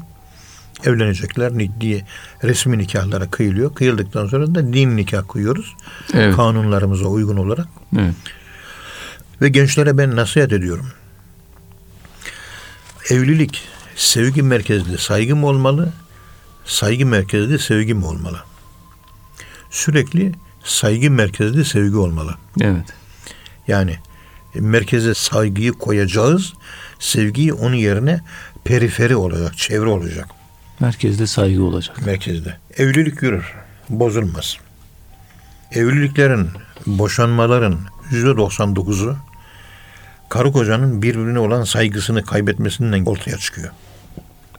Evlenecekler 0.84 1.80
diye 1.80 2.06
resmi 2.44 2.78
nikahlara 2.78 3.30
kıyılıyor. 3.30 3.74
Kıyıldıktan 3.74 4.26
sonra 4.26 4.54
da 4.54 4.72
din 4.72 4.96
nikah 4.96 5.28
kıyıyoruz. 5.28 5.76
Evet. 6.14 6.36
Kanunlarımıza 6.36 7.06
uygun 7.06 7.36
olarak. 7.36 7.68
Evet. 7.98 8.14
Ve 9.42 9.48
gençlere 9.48 9.98
ben 9.98 10.16
nasihat 10.16 10.52
ediyorum. 10.52 10.86
Evlilik 13.10 13.62
sevgi 13.96 14.42
merkezli 14.42 14.98
saygı 14.98 15.36
mı 15.36 15.46
olmalı? 15.46 15.92
Saygı 16.64 17.06
merkezli 17.06 17.58
sevgi 17.58 17.94
mi 17.94 18.04
olmalı? 18.04 18.38
Sürekli 19.70 20.32
saygı 20.64 21.10
merkezli 21.10 21.64
sevgi 21.64 21.96
olmalı. 21.96 22.34
Evet. 22.60 22.84
Yani 23.68 23.96
merkeze 24.54 25.14
saygıyı 25.14 25.72
koyacağız. 25.72 26.52
Sevgiyi 26.98 27.52
onun 27.52 27.74
yerine 27.76 28.20
periferi 28.64 29.16
olacak, 29.16 29.58
çevre 29.58 29.88
olacak 29.88 30.28
Merkezde 30.80 31.26
saygı 31.26 31.62
olacak. 31.64 32.06
merkezde. 32.06 32.56
Evlilik 32.76 33.22
yürür, 33.22 33.54
bozulmaz. 33.88 34.56
Evliliklerin, 35.72 36.48
boşanmaların 36.86 37.78
yüzde 38.10 38.28
99'u 38.28 39.16
karı 40.28 40.52
kocanın 40.52 41.02
birbirine 41.02 41.38
olan 41.38 41.64
saygısını 41.64 42.24
kaybetmesinden 42.24 43.04
ortaya 43.04 43.38
çıkıyor. 43.38 43.70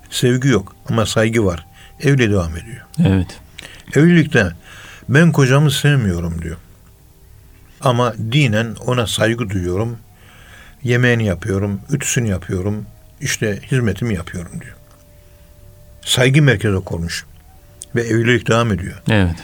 Sevgi 0.09 0.47
yok 0.47 0.75
ama 0.89 1.05
saygı 1.05 1.45
var. 1.45 1.65
Evli 2.01 2.31
devam 2.31 2.57
ediyor. 2.57 2.85
Evet. 3.05 3.39
Evlilikte 3.95 4.51
ben 5.09 5.31
kocamı 5.31 5.71
sevmiyorum 5.71 6.41
diyor. 6.41 6.57
Ama 7.81 8.13
dinen 8.31 8.75
ona 8.85 9.07
saygı 9.07 9.49
duyuyorum. 9.49 9.97
Yemeğini 10.83 11.25
yapıyorum, 11.25 11.81
ütüsünü 11.91 12.27
yapıyorum, 12.27 12.85
işte 13.21 13.59
hizmetimi 13.71 14.15
yapıyorum 14.15 14.61
diyor. 14.61 14.75
Saygı 16.01 16.41
merkeze 16.41 16.79
kormuş. 16.79 17.25
Ve 17.95 18.01
evlilik 18.01 18.49
devam 18.49 18.71
ediyor. 18.71 19.01
Evet. 19.09 19.35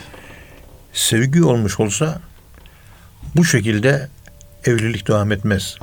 Sevgi 0.92 1.44
olmuş 1.44 1.80
olsa 1.80 2.20
bu 3.36 3.44
şekilde 3.44 4.08
evlilik 4.64 5.08
devam 5.08 5.32
etmez. 5.32 5.76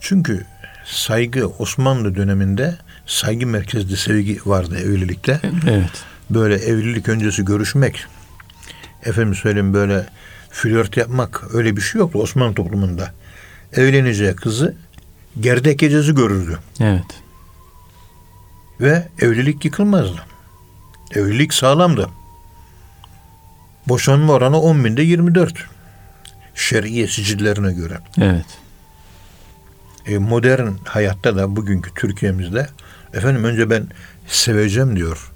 Çünkü 0.00 0.46
saygı 0.84 1.48
Osmanlı 1.48 2.16
döneminde 2.16 2.76
saygı 3.06 3.46
merkezli 3.46 3.96
sevgi 3.96 4.40
vardı 4.46 4.78
evlilikte 4.78 5.40
Evet. 5.68 6.04
Böyle 6.30 6.54
evlilik 6.54 7.08
öncesi 7.08 7.44
görüşmek, 7.44 8.06
efendim 9.04 9.34
söyleyeyim 9.34 9.74
böyle 9.74 10.06
flört 10.50 10.96
yapmak 10.96 11.54
öyle 11.54 11.76
bir 11.76 11.80
şey 11.80 11.98
yoktu 11.98 12.18
Osmanlı 12.18 12.54
toplumunda. 12.54 13.14
Evleneceği 13.72 14.36
kızı 14.36 14.76
gerdek 15.40 15.78
gecesi 15.78 16.14
görürdü 16.14 16.58
Evet. 16.80 17.22
ve 18.80 19.08
evlilik 19.20 19.64
yıkılmazdı. 19.64 20.22
Evlilik 21.14 21.54
sağlamdı. 21.54 22.08
Boşanma 23.88 24.32
oranı 24.32 24.60
10 24.60 24.84
binde 24.84 25.02
24. 25.02 25.66
Şer'iye 26.54 27.06
sicillerine 27.06 27.72
göre. 27.72 27.98
Evet. 28.20 28.46
E, 30.06 30.18
modern 30.18 30.68
hayatta 30.84 31.36
da 31.36 31.56
bugünkü 31.56 31.94
Türkiye'mizde 31.94 32.68
efendim 33.14 33.44
önce 33.44 33.70
ben 33.70 33.86
seveceğim 34.26 34.96
diyor. 34.96 35.30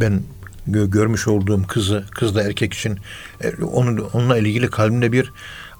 Ben 0.00 0.22
gö- 0.68 0.90
görmüş 0.90 1.28
olduğum 1.28 1.66
kızı, 1.66 2.04
kız 2.10 2.34
da 2.34 2.42
erkek 2.42 2.74
için 2.74 2.98
e, 3.40 3.64
onun 3.64 3.98
onunla 3.98 4.38
ilgili 4.38 4.70
kalbimde 4.70 5.12
bir 5.12 5.32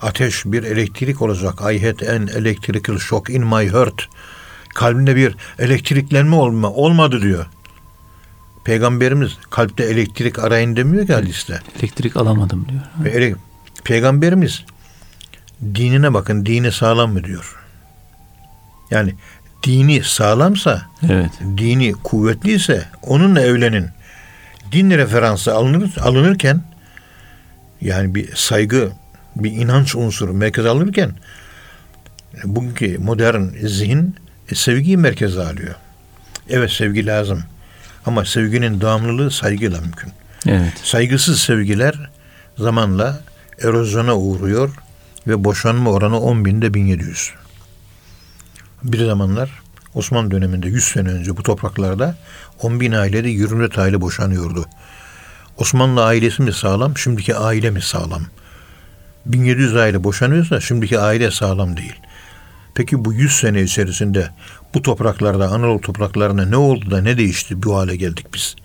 ateş, 0.03 0.45
bir 0.47 0.63
elektrik 0.63 1.23
olacak. 1.23 1.55
I 1.73 1.87
had 1.87 2.01
an 2.01 2.27
electrical 2.27 2.99
shock 2.99 3.31
in 3.31 3.47
my 3.47 3.69
heart. 3.69 4.09
Kalbinde 4.75 5.17
bir 5.17 5.37
elektriklenme 5.59 6.37
olma, 6.37 6.71
olmadı 6.71 7.23
diyor. 7.23 7.47
Peygamberimiz 8.65 9.39
kalpte 9.51 9.85
elektrik 9.85 10.39
arayın 10.39 10.77
demiyor 10.77 11.07
ki 11.07 11.15
hadiste. 11.15 11.61
Elektrik 11.79 12.17
alamadım 12.17 12.67
diyor. 12.69 12.83
Ve 13.05 13.35
Peygamberimiz 13.85 14.65
dinine 15.75 16.15
bakın 16.15 16.47
dini 16.47 16.73
sağlam 16.73 17.13
mı 17.13 17.25
diyor. 17.25 17.57
Yani 18.91 19.15
dini 19.63 20.03
sağlamsa, 20.05 20.83
Evet. 21.09 21.31
dini 21.57 21.93
kuvvetliyse 21.93 22.89
onunla 23.03 23.41
evlenin. 23.41 23.89
Din 24.73 24.91
referansı 24.91 25.55
alınır, 25.55 25.97
alınırken 26.01 26.63
yani 27.81 28.15
bir 28.15 28.37
saygı, 28.37 28.93
bir 29.37 29.53
inanç 29.53 29.95
unsuru 29.95 30.35
merkeze 30.35 30.69
alınırken 30.69 31.13
bugünkü 32.45 32.99
modern 32.99 33.43
zihin 33.67 34.17
e, 34.51 34.55
sevgiyi 34.55 34.97
merkeze 34.97 35.43
alıyor. 35.43 35.75
Evet 36.49 36.71
sevgi 36.71 37.07
lazım. 37.07 37.45
Ama 38.07 38.25
sevginin 38.25 38.81
devamlılığı 38.81 39.31
saygıyla 39.31 39.81
mümkün. 39.81 40.13
Evet. 40.47 40.73
Saygısız 40.83 41.41
sevgiler 41.41 42.11
zamanla 42.59 43.21
erozyona 43.63 44.17
uğruyor 44.17 44.71
ve 45.27 45.45
boşanma 45.45 45.91
oranı 45.91 46.21
10 46.21 46.45
binde 46.45 46.75
1700. 46.75 47.31
Bir 48.83 49.07
zamanlar 49.07 49.60
Osmanlı 49.95 50.31
döneminde 50.31 50.69
100 50.69 50.85
sene 50.85 51.09
önce 51.09 51.37
bu 51.37 51.43
topraklarda 51.43 52.17
10 52.63 52.81
bin 52.81 52.93
ailede 52.93 53.29
24 53.29 53.79
aile 53.79 54.01
boşanıyordu. 54.01 54.67
Osmanlı 55.57 56.05
ailesi 56.05 56.43
mi 56.43 56.53
sağlam, 56.53 56.97
şimdiki 56.97 57.37
aile 57.37 57.71
mi 57.71 57.83
sağlam? 57.83 58.23
1700 59.27 59.77
aile 59.77 60.05
boşanıyorsa 60.05 60.61
şimdiki 60.61 60.99
aile 60.99 61.31
sağlam 61.31 61.77
değil. 61.77 61.97
Peki 62.75 63.05
bu 63.05 63.13
100 63.13 63.33
sene 63.33 63.63
içerisinde 63.63 64.31
bu 64.75 64.83
topraklarda, 64.83 65.49
Anadolu 65.49 65.81
topraklarına 65.81 66.45
ne 66.45 66.57
oldu 66.57 66.91
da 66.91 67.01
ne 67.01 67.19
değişti 67.19 67.63
bu 67.63 67.77
hale 67.77 67.97
geldik 67.97 68.27
biz? 68.35 68.57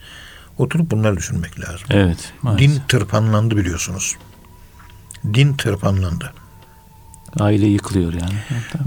Oturup 0.57 0.91
bunları 0.91 1.17
düşünmek 1.17 1.59
lazım. 1.59 1.87
Evet. 1.89 2.33
Maalesef. 2.41 2.69
Din 2.69 2.81
tırpanlandı 2.87 3.57
biliyorsunuz. 3.57 4.15
Din 5.33 5.53
tırpanlandı. 5.53 6.33
Aile 7.39 7.65
yıkılıyor 7.65 8.13
yani. 8.13 8.35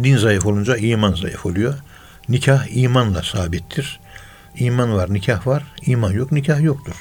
Din 0.05 0.17
zayıf 0.17 0.47
olunca 0.47 0.77
iman 0.77 1.15
zayıf 1.15 1.47
oluyor. 1.47 1.75
Nikah 2.29 2.67
imanla 2.77 3.23
sabittir. 3.23 4.01
İman 4.59 4.95
var, 4.95 5.13
nikah 5.13 5.47
var. 5.47 5.75
İman 5.87 6.13
yok, 6.13 6.33
nikah 6.33 6.61
yoktur. 6.61 6.95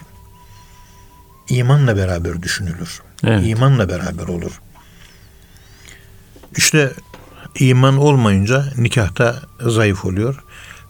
İmanla 1.49 1.97
beraber 1.97 2.41
düşünülür. 2.41 3.01
Evet. 3.23 3.47
İmanla 3.47 3.89
beraber 3.89 4.27
olur. 4.27 4.61
İşte 6.57 6.93
iman 7.59 7.97
olmayınca 7.97 8.65
nikahta 8.77 9.41
zayıf 9.59 10.05
oluyor 10.05 10.43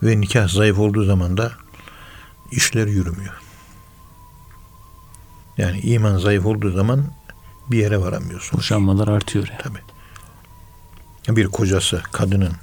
ve 0.04 0.22
nikah 0.22 0.48
zayıf 0.48 0.80
olduğu 0.80 1.04
zaman 1.04 1.38
da 1.38 1.52
işler 2.52 2.88
yürümüyor. 2.88 3.42
Yani 5.58 5.80
iman 5.80 6.18
zayıf 6.18 6.46
olduğu 6.46 6.72
zaman 6.72 7.06
bir 7.72 7.78
yere 7.78 8.02
varamıyorsun. 8.02 8.58
Boşanmalar 8.58 9.08
artıyor 9.08 9.48
yani. 9.48 9.62
Tabii. 9.62 11.38
Bir 11.38 11.48
kocası 11.48 12.04
kadının 12.12 12.54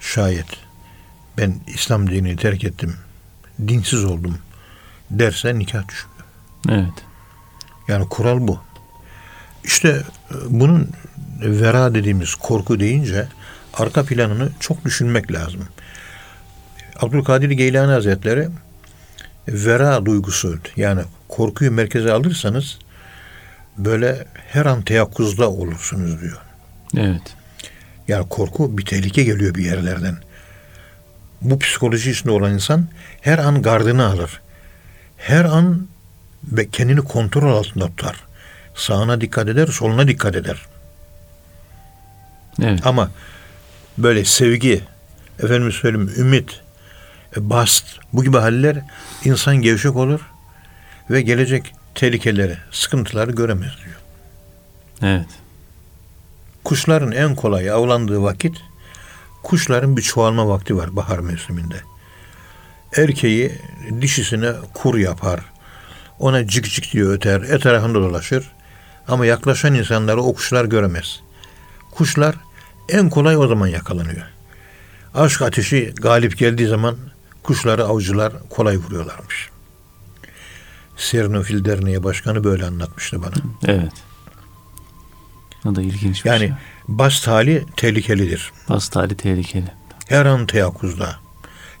şayet 0.00 0.46
ben 1.40 1.54
İslam 1.66 2.10
dinini 2.10 2.36
terk 2.36 2.64
ettim, 2.64 2.94
dinsiz 3.68 4.04
oldum 4.04 4.38
derse 5.10 5.58
nikah 5.58 5.88
düşmüyor. 5.88 6.24
Evet. 6.68 7.04
Yani 7.88 8.08
kural 8.08 8.48
bu. 8.48 8.60
İşte 9.64 9.88
e, 9.88 10.34
bunun 10.48 10.88
vera 11.40 11.94
dediğimiz 11.94 12.34
korku 12.34 12.80
deyince 12.80 13.28
arka 13.74 14.04
planını 14.04 14.48
çok 14.60 14.84
düşünmek 14.84 15.32
lazım. 15.32 15.68
Abdülkadir 17.00 17.50
Geylani 17.50 17.92
Hazretleri 17.92 18.48
vera 19.48 20.06
duygusu 20.06 20.58
yani 20.76 21.02
korkuyu 21.28 21.72
merkeze 21.72 22.12
alırsanız 22.12 22.78
böyle 23.78 24.26
her 24.48 24.66
an 24.66 24.82
teyakkuzda 24.82 25.50
olursunuz 25.50 26.20
diyor. 26.20 26.40
Evet. 26.96 27.36
Yani 28.08 28.28
korku 28.28 28.78
bir 28.78 28.84
tehlike 28.84 29.24
geliyor 29.24 29.54
bir 29.54 29.64
yerlerden. 29.64 30.16
Bu 31.40 31.58
psikoloji 31.58 32.10
içinde 32.10 32.30
olan 32.30 32.52
insan 32.52 32.86
her 33.20 33.38
an 33.38 33.62
gardını 33.62 34.06
alır. 34.06 34.40
Her 35.16 35.44
an 35.44 35.86
ve 36.44 36.68
kendini 36.68 37.00
kontrol 37.00 37.56
altında 37.56 37.86
tutar. 37.86 38.16
Sağına 38.74 39.20
dikkat 39.20 39.48
eder, 39.48 39.66
soluna 39.66 40.08
dikkat 40.08 40.36
eder. 40.36 40.66
Evet. 42.62 42.86
Ama 42.86 43.10
böyle 43.98 44.24
sevgi, 44.24 44.82
efendim 45.42 45.72
söyleyeyim 45.72 46.12
ümit, 46.16 46.60
e, 47.36 47.50
bast 47.50 47.84
bu 48.12 48.24
gibi 48.24 48.38
haller 48.38 48.78
insan 49.24 49.56
gevşek 49.56 49.96
olur 49.96 50.20
ve 51.10 51.22
gelecek 51.22 51.72
tehlikeleri, 51.94 52.56
sıkıntıları 52.70 53.30
göremez 53.30 53.72
diyor. 53.84 53.96
Evet. 55.02 55.28
Kuşların 56.64 57.12
en 57.12 57.34
kolay 57.34 57.70
avlandığı 57.70 58.22
vakit 58.22 58.56
kuşların 59.42 59.96
bir 59.96 60.02
çoğalma 60.02 60.48
vakti 60.48 60.76
var 60.76 60.96
bahar 60.96 61.18
mevsiminde. 61.18 61.76
Erkeği 62.96 63.52
dişisine 64.00 64.52
kur 64.74 64.98
yapar. 64.98 65.40
Ona 66.18 66.46
cik 66.46 66.64
cik 66.64 66.92
diye 66.92 67.04
öter. 67.04 67.40
Etrafında 67.42 67.94
dolaşır. 67.94 68.52
Ama 69.08 69.26
yaklaşan 69.26 69.74
insanları 69.74 70.22
o 70.22 70.34
kuşlar 70.34 70.64
göremez. 70.64 71.20
Kuşlar 71.90 72.34
en 72.88 73.10
kolay 73.10 73.36
o 73.36 73.48
zaman 73.48 73.66
yakalanıyor. 73.66 74.26
Aşk 75.14 75.42
ateşi 75.42 75.94
galip 75.96 76.38
geldiği 76.38 76.68
zaman 76.68 76.96
kuşları 77.42 77.84
avcılar 77.84 78.32
kolay 78.50 78.76
vuruyorlarmış. 78.78 79.50
Sernofil 80.96 81.64
Derneği 81.64 82.04
Başkanı 82.04 82.44
böyle 82.44 82.66
anlatmıştı 82.66 83.22
bana. 83.22 83.34
Evet. 83.66 83.92
O 85.64 85.74
da 85.76 85.82
ilginç 85.82 86.24
bir 86.24 86.30
Yani 86.30 86.38
şey. 86.38 86.52
Bast 86.90 87.28
hali 87.28 87.64
tehlikelidir. 87.76 88.52
Bast 88.68 88.96
hali 88.96 89.16
tehlikeli. 89.16 89.70
Her 90.08 90.26
an 90.26 90.46
teyakkuzda. 90.46 91.16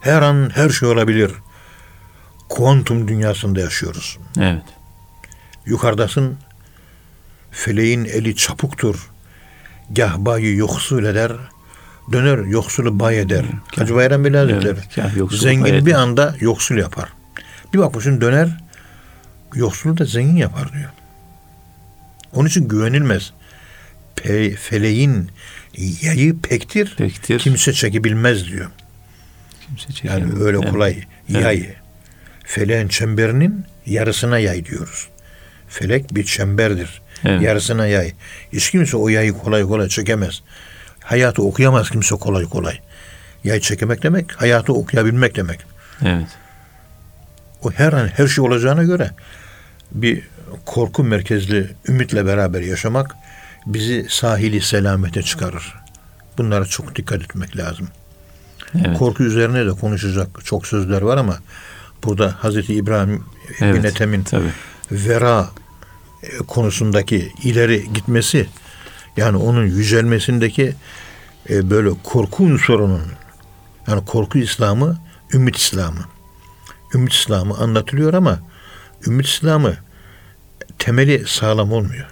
Her 0.00 0.22
an 0.22 0.50
her 0.54 0.68
şey 0.68 0.88
olabilir. 0.88 1.32
Kuantum 2.48 3.08
dünyasında 3.08 3.60
yaşıyoruz. 3.60 4.18
Evet. 4.40 4.62
Yukarıdasın. 5.66 6.38
Feleğin 7.50 8.04
eli 8.04 8.36
çapuktur. 8.36 9.10
Gah 9.90 10.16
bayı 10.18 10.56
yoksul 10.56 11.04
eder. 11.04 11.32
Döner 12.12 12.38
yoksulu 12.38 13.00
bay 13.00 13.20
eder. 13.20 13.44
Hacı 13.76 13.94
Bayram 13.94 14.24
Hazretleri. 14.24 14.66
Evet, 14.68 14.94
kâh 14.94 15.30
zengin 15.30 15.86
bir 15.86 15.94
anda 15.94 16.34
yoksul 16.40 16.76
yapar. 16.76 17.08
Bir 17.74 17.78
bakmışsın 17.78 18.20
döner 18.20 18.48
yoksulu 19.54 19.98
da 19.98 20.04
zengin 20.04 20.36
yapar 20.36 20.72
diyor. 20.72 20.90
Onun 22.32 22.48
için 22.48 22.68
güvenilmez. 22.68 23.32
Pe, 24.22 24.50
feleğin 24.50 25.28
yayı 26.02 26.38
pektir. 26.40 26.94
Pektir. 26.98 27.38
Kimse 27.38 27.72
çekebilmez 27.72 28.46
diyor. 28.48 28.70
Kimse 29.66 29.86
Yani 30.08 30.18
çekemiyor. 30.20 30.46
öyle 30.46 30.58
Evet. 30.62 30.70
kolay 30.72 30.96
yay. 31.28 31.66
Feleğin 32.44 32.88
çemberinin 32.88 33.64
yarısına 33.86 34.38
yay 34.38 34.64
diyoruz. 34.66 35.08
Felek 35.68 36.14
bir 36.14 36.24
çemberdir. 36.24 37.02
Evet. 37.24 37.42
Yarısına 37.42 37.86
yay. 37.86 38.12
Hiç 38.52 38.70
kimse 38.70 38.96
o 38.96 39.08
yayı 39.08 39.32
kolay 39.32 39.62
kolay 39.62 39.88
çekemez. 39.88 40.42
Hayatı 41.00 41.42
okuyamaz 41.42 41.90
kimse 41.90 42.14
kolay 42.16 42.44
kolay. 42.44 42.78
Yay 43.44 43.60
çekemek 43.60 44.02
demek, 44.02 44.32
hayatı 44.32 44.72
okuyabilmek 44.72 45.36
demek. 45.36 45.60
Evet. 46.04 46.26
O 47.62 47.70
her 47.72 47.92
an 47.92 48.08
her 48.16 48.26
şey 48.26 48.44
olacağına 48.44 48.82
göre 48.82 49.10
bir 49.92 50.22
korku 50.66 51.04
merkezli 51.04 51.70
ümitle 51.88 52.26
beraber 52.26 52.60
yaşamak 52.60 53.14
bizi 53.66 54.06
sahili 54.08 54.60
selamete 54.60 55.22
çıkarır. 55.22 55.74
Bunlara 56.38 56.64
çok 56.64 56.96
dikkat 56.96 57.22
etmek 57.22 57.56
lazım. 57.56 57.88
Evet. 58.74 58.98
Korku 58.98 59.22
üzerine 59.22 59.66
de 59.66 59.70
konuşacak 59.70 60.44
çok 60.44 60.66
sözler 60.66 61.02
var 61.02 61.16
ama 61.16 61.38
burada 62.04 62.34
Hazreti 62.38 62.74
İbrahim 62.74 63.24
Evet, 63.60 63.74
bin 63.74 63.82
Ethem'in 63.82 64.24
vera 64.90 65.48
e, 66.22 66.36
konusundaki 66.36 67.32
ileri 67.42 67.92
gitmesi 67.94 68.46
yani 69.16 69.36
onun 69.36 69.66
yücelmesindeki 69.66 70.74
e, 71.50 71.70
böyle 71.70 71.90
korku 72.04 72.44
unsurunun 72.44 73.02
yani 73.88 74.04
korku 74.04 74.38
İslamı 74.38 74.98
ümit 75.34 75.56
İslamı. 75.56 76.04
Ümit 76.94 77.12
İslamı 77.12 77.54
anlatılıyor 77.58 78.14
ama 78.14 78.38
ümit 79.06 79.26
İslamı 79.26 79.76
temeli 80.78 81.24
sağlam 81.26 81.72
olmuyor. 81.72 82.06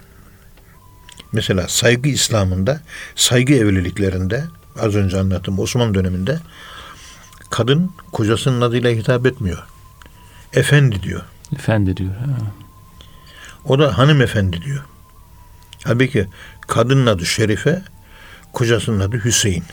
Mesela 1.33 1.69
saygı 1.69 2.09
İslam'ında, 2.09 2.81
saygı 3.17 3.55
evliliklerinde 3.55 4.45
az 4.81 4.95
önce 4.95 5.19
anlattım 5.19 5.59
Osmanlı 5.59 5.95
döneminde 5.95 6.41
kadın 7.51 7.93
kocasının 8.12 8.61
adıyla 8.61 8.91
hitap 8.91 9.27
etmiyor. 9.27 9.67
Efendi 10.53 11.03
diyor. 11.03 11.23
Efendi 11.55 11.97
diyor. 11.97 12.14
Ha. 12.14 12.37
O 13.64 13.79
da 13.79 13.99
hanımefendi 13.99 14.62
diyor. 14.62 14.85
Halbuki 15.85 16.27
kadının 16.61 17.07
adı 17.07 17.27
Şerife, 17.27 17.83
kocasının 18.53 19.01
adı 19.01 19.25
Hüseyin. 19.25 19.64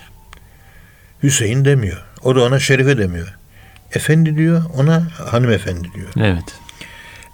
Hüseyin 1.23 1.65
demiyor. 1.65 2.05
O 2.23 2.35
da 2.35 2.43
ona 2.43 2.59
Şerife 2.59 2.97
demiyor. 2.97 3.37
Efendi 3.91 4.35
diyor, 4.35 4.63
ona 4.77 5.07
hanımefendi 5.31 5.93
diyor. 5.93 6.07
Evet. 6.17 6.59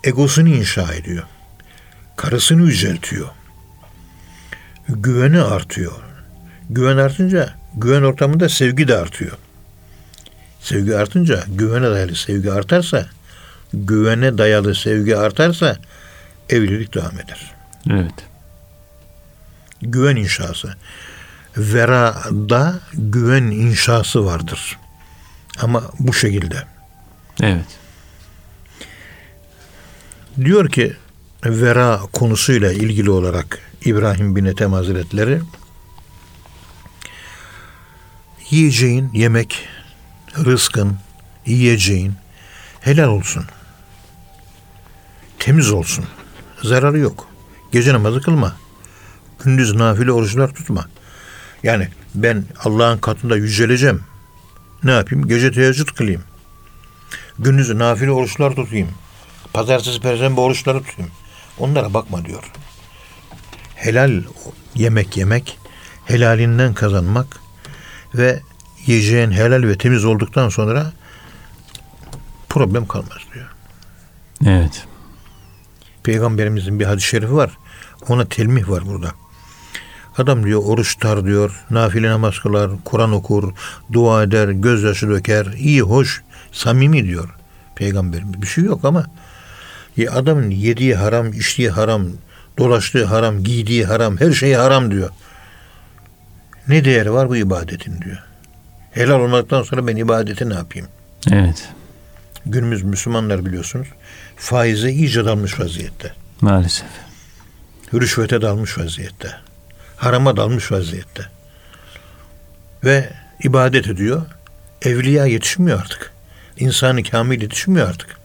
Egosunu 0.04 0.50
inşa 0.50 0.94
ediyor. 0.94 1.24
Karısını 2.18 2.62
yüceltiyor. 2.62 3.30
Güveni 4.96 5.42
artıyor. 5.42 5.92
Güven 6.70 6.98
artınca 6.98 7.54
güven 7.76 8.02
ortamında 8.02 8.50
sevgi 8.50 8.88
de 8.88 8.98
artıyor. 8.98 9.38
Sevgi 10.62 10.96
artınca 10.96 11.44
güvene 11.48 11.90
dayalı 11.90 12.16
sevgi 12.16 12.52
artarsa, 12.52 13.06
güvene 13.74 14.38
dayalı 14.38 14.76
sevgi 14.76 15.18
artarsa 15.18 15.78
evlilik 16.50 16.94
devam 16.94 17.20
eder. 17.20 17.52
Evet. 17.90 18.14
Güven 19.82 20.16
inşası. 20.16 20.76
Vera'da 21.58 22.80
güven 22.94 23.44
inşası 23.44 24.26
vardır. 24.26 24.78
Ama 25.62 25.84
bu 26.00 26.14
şekilde. 26.14 26.64
Evet. 27.42 27.66
Diyor 30.38 30.70
ki 30.70 30.94
vera 31.46 32.00
konusuyla 32.14 32.72
ilgili 32.72 33.10
olarak 33.10 33.71
İbrahim 33.86 34.36
bin 34.36 34.46
Ethem 34.46 34.74
Hazretleri 34.74 35.42
yiyeceğin 38.50 39.10
yemek, 39.14 39.68
rızkın, 40.38 40.98
yiyeceğin 41.46 42.14
helal 42.82 43.08
olsun. 43.08 43.46
Temiz 45.40 45.72
olsun. 45.72 46.06
Zararı 46.64 47.00
yok. 47.00 47.28
Gece 47.72 47.94
namazı 47.94 48.22
kılma. 48.22 48.56
Gündüz 49.44 49.76
nafile 49.76 50.12
oruçlar 50.12 50.54
tutma. 50.54 50.86
Yani 51.64 51.88
ben 52.16 52.46
Allah'ın 52.64 52.98
katında 52.98 53.38
yüceleceğim. 53.38 54.04
Ne 54.84 54.92
yapayım? 54.92 55.28
Gece 55.28 55.52
teheccüd 55.52 55.88
kılayım. 55.88 56.24
Gündüz 57.40 57.70
nafile 57.70 58.12
oruçlar 58.12 58.56
tutayım. 58.56 58.90
Pazartesi, 59.54 60.02
perşembe 60.02 60.42
oruçları 60.42 60.84
tutayım. 60.84 61.12
Onlara 61.58 61.94
bakma 61.94 62.26
diyor. 62.26 62.44
Helal 63.82 64.22
yemek 64.76 65.18
yemek, 65.18 65.58
helalinden 66.06 66.74
kazanmak 66.74 67.40
ve 68.16 68.40
yiyeceğin 68.86 69.32
helal 69.32 69.64
ve 69.64 69.78
temiz 69.78 70.06
olduktan 70.06 70.50
sonra 70.50 70.92
problem 72.50 72.88
kalmaz 72.88 73.20
diyor. 73.34 73.50
Evet. 74.46 74.86
Peygamberimizin 76.04 76.80
bir 76.80 76.86
hadis-i 76.86 77.08
şerifi 77.08 77.34
var. 77.34 77.58
Ona 78.10 78.26
telmih 78.26 78.70
var 78.70 78.86
burada. 78.86 79.12
Adam 80.18 80.46
diyor 80.46 80.62
oruç 80.66 80.94
tutar 80.94 81.26
diyor, 81.26 81.64
nafile 81.70 82.10
namaz 82.10 82.40
kılar, 82.40 82.72
Kur'an 82.86 83.12
okur, 83.12 83.54
dua 83.94 84.24
eder, 84.24 84.50
gözyaşı 84.50 85.10
döker, 85.10 85.46
iyi, 85.46 85.82
hoş, 85.82 86.24
samimi 86.52 87.04
diyor 87.04 87.30
Peygamberimiz. 87.76 88.42
Bir 88.42 88.48
şey 88.48 88.64
yok 88.64 88.86
ama 88.86 89.06
ya 89.98 90.12
adamın 90.12 90.50
yediği 90.50 90.96
haram, 90.96 91.34
içtiği 91.34 91.70
haram, 91.70 92.08
dolaştığı 92.58 93.06
haram, 93.06 93.44
giydiği 93.44 93.86
haram, 93.86 94.20
her 94.20 94.32
şey 94.32 94.54
haram 94.54 94.92
diyor. 94.92 95.10
Ne 96.68 96.86
değeri 96.86 97.14
var 97.14 97.30
bu 97.30 97.36
ibadetin 97.36 98.02
diyor. 98.02 98.24
Helal 98.92 99.20
olmaktan 99.20 99.64
sonra 99.64 99.88
ben 99.88 99.96
ibadeti 99.96 100.50
ne 100.50 100.54
yapayım? 100.54 100.88
Evet. 101.32 101.70
Günümüz 102.46 102.84
Müslümanlar 102.84 103.46
biliyorsunuz 103.46 103.88
faize 104.36 104.92
iyice 104.92 105.26
dalmış 105.26 105.60
vaziyette. 105.60 106.14
Maalesef. 106.42 106.88
rüşvete 107.94 108.42
dalmış 108.42 108.78
vaziyette. 108.78 109.32
Harama 109.98 110.38
dalmış 110.38 110.72
vaziyette. 110.72 111.24
Ve 112.84 113.10
ibadet 113.44 113.88
ediyor. 113.88 114.22
Evliya 114.82 115.26
yetişmiyor 115.26 115.80
artık. 115.80 116.12
İnsanı 116.58 117.04
kamil 117.04 117.42
yetişmiyor 117.42 117.90
artık. 117.90 118.18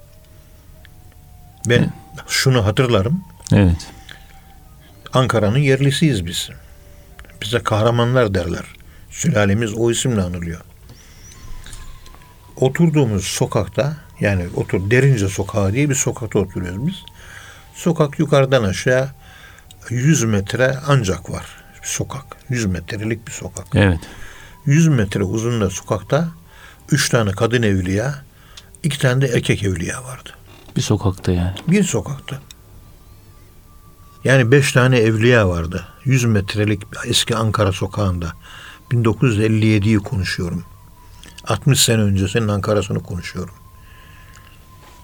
Ben 1.69 1.93
şunu 2.29 2.65
hatırlarım. 2.65 3.25
Evet. 3.53 3.87
Ankara'nın 5.17 5.59
yerlisiyiz 5.59 6.27
biz. 6.27 6.51
Bize 7.43 7.59
kahramanlar 7.59 8.35
derler. 8.35 8.65
Sülalemiz 9.11 9.75
o 9.75 9.91
isimle 9.91 10.23
anılıyor. 10.23 10.61
Oturduğumuz 12.57 13.25
sokakta 13.25 13.97
Yani 14.21 14.47
otur 14.57 14.91
Derince 14.91 15.29
Sokağı 15.29 15.73
diye 15.73 15.91
bir 15.91 15.95
sokakta 15.95 16.39
oturuyoruz 16.39 16.87
biz. 16.87 16.95
Sokak 17.75 18.19
yukarıdan 18.19 18.65
aşağı 18.65 19.09
100 19.91 20.25
metre 20.25 20.79
ancak 20.87 21.31
var. 21.31 21.47
Bir 21.83 21.89
sokak. 21.89 22.25
100 22.49 22.67
metrelik 22.67 23.27
bir 23.27 23.33
sokak. 23.33 23.67
Evet. 23.75 24.01
100 24.67 24.89
metre 24.89 25.23
uzunluğunda 25.23 25.71
sokakta 25.71 26.29
3 26.91 27.09
tane 27.09 27.31
kadın 27.31 27.63
evliya, 27.63 28.15
2 28.83 28.99
tane 28.99 29.21
de 29.21 29.27
erkek 29.27 29.63
evliya 29.63 30.05
vardı. 30.05 30.31
Bir 30.77 30.83
sokakta 30.83 31.33
yani. 31.33 31.55
Bir 31.69 31.85
sokakta. 31.85 32.41
Yani 34.27 34.51
5 34.51 34.73
tane 34.73 34.99
evliya 34.99 35.49
vardı. 35.49 35.87
100 36.05 36.25
metrelik 36.25 36.83
eski 37.07 37.37
Ankara 37.37 37.73
sokağında. 37.73 38.33
1957'yi 38.91 39.99
konuşuyorum. 39.99 40.65
60 41.47 41.81
sene 41.81 42.03
öncesinin 42.03 42.49
Ankara'sını 42.49 43.03
konuşuyorum. 43.03 43.55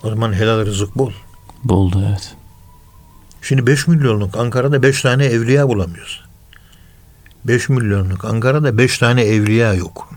O 0.02 0.10
zaman 0.10 0.32
helal 0.32 0.66
rızık 0.66 0.98
bol. 0.98 1.12
Boldu 1.64 2.04
evet. 2.08 2.34
Şimdi 3.42 3.66
5 3.66 3.86
milyonluk 3.86 4.36
Ankara'da 4.36 4.82
5 4.82 5.02
tane 5.02 5.24
evliya 5.24 5.68
bulamıyoruz. 5.68 6.24
5 7.44 7.68
milyonluk 7.68 8.24
Ankara'da 8.24 8.78
5 8.78 8.98
tane 8.98 9.22
evliya 9.22 9.74
yok. 9.74 10.10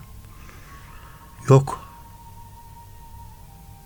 Yok. 1.48 1.80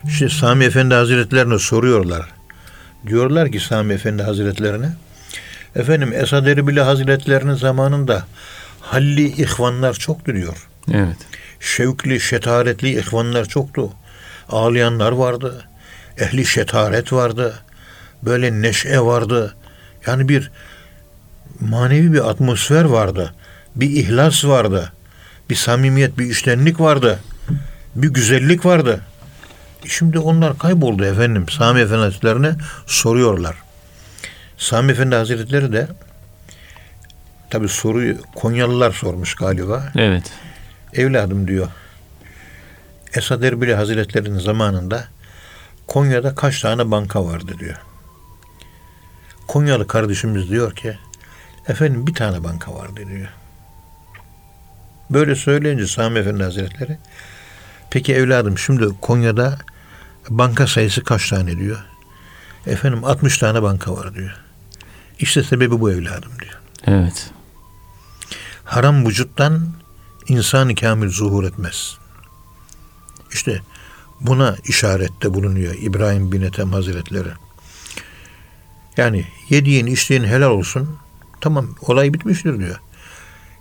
İşte 0.05 0.29
Sami 0.29 0.65
Efendi 0.65 0.95
Hazretlerine 0.95 1.59
soruyorlar. 1.59 2.33
Diyorlar 3.07 3.53
ki 3.53 3.61
Sami 3.61 3.95
Efendi 3.95 4.23
Hazretlerine 4.23 4.97
efendim 5.77 6.13
Esad 6.13 6.47
Erbil 6.47 6.77
Hazretlerinin 6.77 7.55
zamanında 7.55 8.25
halli 8.81 9.43
ihvanlar 9.43 9.95
çoktu 9.95 10.35
diyor. 10.35 10.69
Evet. 10.93 11.17
Şevkli, 11.61 12.21
şetaretli 12.21 12.99
ihvanlar 12.99 13.45
çoktu. 13.45 13.93
Ağlayanlar 14.49 15.13
vardı. 15.13 15.65
Ehli 16.19 16.47
şetaret 16.47 17.13
vardı. 17.13 17.55
Böyle 18.23 18.63
neşe 18.63 19.01
vardı. 19.01 19.55
Yani 20.07 20.29
bir 20.29 20.51
manevi 21.61 22.13
bir 22.13 22.31
atmosfer 22.31 22.85
vardı. 22.85 23.35
Bir 23.77 23.91
ihlas 23.91 24.45
vardı. 24.45 24.93
Bir 25.51 25.55
samimiyet, 25.55 26.19
bir 26.19 26.27
iştenlik 26.27 26.81
vardı. 26.81 27.21
Bir 27.95 28.09
güzellik 28.09 28.67
vardı. 28.67 29.01
Şimdi 29.87 30.19
onlar 30.19 30.59
kayboldu 30.59 31.05
efendim. 31.05 31.49
Sami 31.49 31.81
Efendi 31.81 32.57
soruyorlar. 32.87 33.57
Sami 34.61 34.93
Efendi 34.93 35.15
Hazretleri 35.15 35.73
de 35.73 35.89
tabi 37.51 37.69
soruyu 37.69 38.19
Konyalılar 38.35 38.93
sormuş 38.93 39.35
galiba. 39.35 39.93
Evet. 39.97 40.33
Evladım 40.93 41.49
diyor. 41.49 41.69
Esad 43.15 43.43
Erbil 43.43 43.73
Hazretleri'nin 43.73 44.39
zamanında 44.39 45.05
Konya'da 45.87 46.35
kaç 46.35 46.61
tane 46.61 46.91
banka 46.91 47.25
vardı 47.25 47.53
diyor. 47.59 47.77
Konyalı 49.47 49.87
kardeşimiz 49.87 50.51
diyor 50.51 50.75
ki 50.75 50.99
efendim 51.69 52.07
bir 52.07 52.15
tane 52.15 52.45
banka 52.45 52.75
vardı 52.75 53.01
diyor. 53.09 53.29
Böyle 55.11 55.35
söyleyince 55.35 55.87
Sami 55.87 56.19
Efendi 56.19 56.43
Hazretleri 56.43 56.99
peki 57.91 58.15
evladım 58.15 58.59
şimdi 58.59 58.89
Konya'da 59.01 59.59
banka 60.31 60.67
sayısı 60.67 61.05
kaç 61.05 61.29
tane 61.29 61.57
diyor. 61.57 61.85
Efendim 62.67 63.05
60 63.05 63.39
tane 63.39 63.63
banka 63.63 63.93
var 63.93 64.15
diyor. 64.15 64.50
İşte 65.21 65.43
sebebi 65.43 65.81
bu 65.81 65.91
evladım 65.91 66.33
diyor. 66.41 66.59
Evet. 66.87 67.31
Haram 68.65 69.07
vücuttan 69.07 69.67
insan 70.29 70.75
kamil 70.75 71.09
zuhur 71.09 71.45
etmez. 71.45 71.97
İşte 73.33 73.61
buna 74.21 74.57
işarette 74.65 75.35
bulunuyor 75.35 75.75
İbrahim 75.81 76.33
bin 76.33 76.43
Ethem 76.43 76.73
Hazretleri. 76.73 77.29
Yani 78.97 79.27
yediğin 79.49 79.87
içtiğin 79.87 80.25
helal 80.25 80.51
olsun. 80.51 80.97
Tamam 81.41 81.75
olay 81.81 82.15
bitmiştir 82.15 82.59
diyor. 82.59 82.81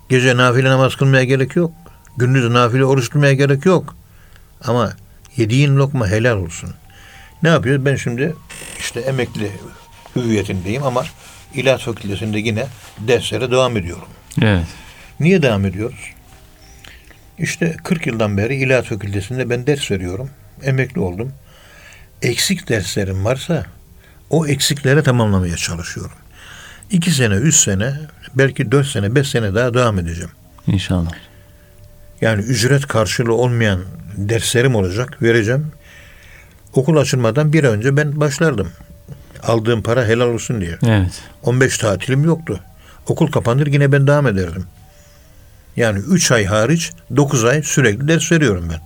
Gece 0.08 0.36
nafile 0.36 0.70
namaz 0.70 0.96
kılmaya 0.96 1.24
gerek 1.24 1.56
yok. 1.56 1.72
Gündüz 2.16 2.50
nafile 2.50 2.84
oruç 2.84 3.04
tutmaya 3.04 3.32
gerek 3.32 3.66
yok. 3.66 3.94
Ama 4.64 4.92
yediğin 5.36 5.76
lokma 5.76 6.08
helal 6.08 6.36
olsun. 6.36 6.70
Ne 7.42 7.48
yapıyoruz? 7.48 7.84
Ben 7.84 7.96
şimdi 7.96 8.36
işte 8.78 9.00
emekli 9.00 9.52
hüviyetindeyim 10.16 10.82
ama 10.82 11.04
İlahi 11.54 11.82
Fakültesi'nde 11.82 12.38
yine 12.38 12.66
derslere 12.98 13.50
devam 13.50 13.76
ediyorum. 13.76 14.08
Evet. 14.42 14.66
Niye 15.20 15.42
devam 15.42 15.66
ediyoruz? 15.66 16.10
İşte 17.38 17.76
40 17.84 18.06
yıldan 18.06 18.36
beri 18.36 18.56
İlahi 18.56 18.88
Fakültesi'nde 18.88 19.50
ben 19.50 19.66
ders 19.66 19.90
veriyorum. 19.90 20.30
Emekli 20.62 21.00
oldum. 21.00 21.32
Eksik 22.22 22.68
derslerim 22.68 23.24
varsa 23.24 23.66
o 24.30 24.46
eksikleri 24.46 25.02
tamamlamaya 25.02 25.56
çalışıyorum. 25.56 26.16
2 26.90 27.10
sene, 27.10 27.34
3 27.34 27.56
sene, 27.56 27.94
belki 28.34 28.72
4 28.72 28.86
sene, 28.86 29.14
5 29.14 29.28
sene 29.28 29.54
daha 29.54 29.74
devam 29.74 29.98
edeceğim. 29.98 30.30
İnşallah. 30.66 31.10
Yani 32.20 32.42
ücret 32.42 32.86
karşılığı 32.86 33.34
olmayan 33.34 33.80
derslerim 34.16 34.74
olacak, 34.74 35.22
vereceğim. 35.22 35.72
Okul 36.74 36.96
açılmadan 36.96 37.52
bir 37.52 37.64
önce 37.64 37.96
ben 37.96 38.20
başlardım. 38.20 38.72
Aldığım 39.42 39.82
para 39.82 40.04
helal 40.06 40.26
olsun 40.28 40.60
diye. 40.60 40.78
Evet. 40.86 41.22
15 41.42 41.78
tatilim 41.78 42.24
yoktu. 42.24 42.60
Okul 43.06 43.30
kapanır 43.30 43.66
yine 43.66 43.92
ben 43.92 44.06
devam 44.06 44.26
ederdim. 44.26 44.64
Yani 45.76 45.98
3 45.98 46.32
ay 46.32 46.44
hariç 46.44 46.92
9 47.16 47.44
ay 47.44 47.62
sürekli 47.62 48.08
ders 48.08 48.32
veriyorum 48.32 48.68
ben. 48.72 48.80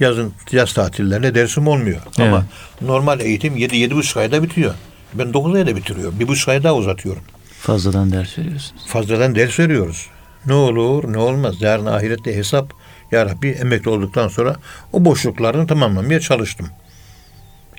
Yazın 0.00 0.32
yaz 0.52 0.72
tatillerinde 0.74 1.34
dersim 1.34 1.66
olmuyor. 1.68 2.00
Ama 2.18 2.26
Evet. 2.26 2.42
normal 2.90 3.20
eğitim 3.20 3.56
7-7,5 3.56 4.18
ayda 4.18 4.42
bitiyor. 4.42 4.74
Ben 5.14 5.32
9 5.34 5.54
ayda 5.54 5.76
bitiriyorum. 5.76 6.20
Bir 6.20 6.28
buçuk 6.28 6.48
ay 6.48 6.62
daha 6.62 6.74
uzatıyorum. 6.74 7.22
Fazladan 7.60 8.12
ders 8.12 8.38
veriyorsunuz. 8.38 8.86
Fazladan 8.86 9.34
ders 9.34 9.58
veriyoruz. 9.58 10.06
Ne 10.46 10.52
olur 10.54 11.12
ne 11.12 11.18
olmaz. 11.18 11.54
Yarın 11.60 11.86
ahirette 11.86 12.36
hesap. 12.36 12.72
Ya 13.12 13.26
Rabbi 13.26 13.48
emekli 13.48 13.90
olduktan 13.90 14.28
sonra 14.28 14.56
o 14.92 15.04
boşluklarını 15.04 15.66
tamamlamaya 15.66 16.20
çalıştım. 16.20 16.68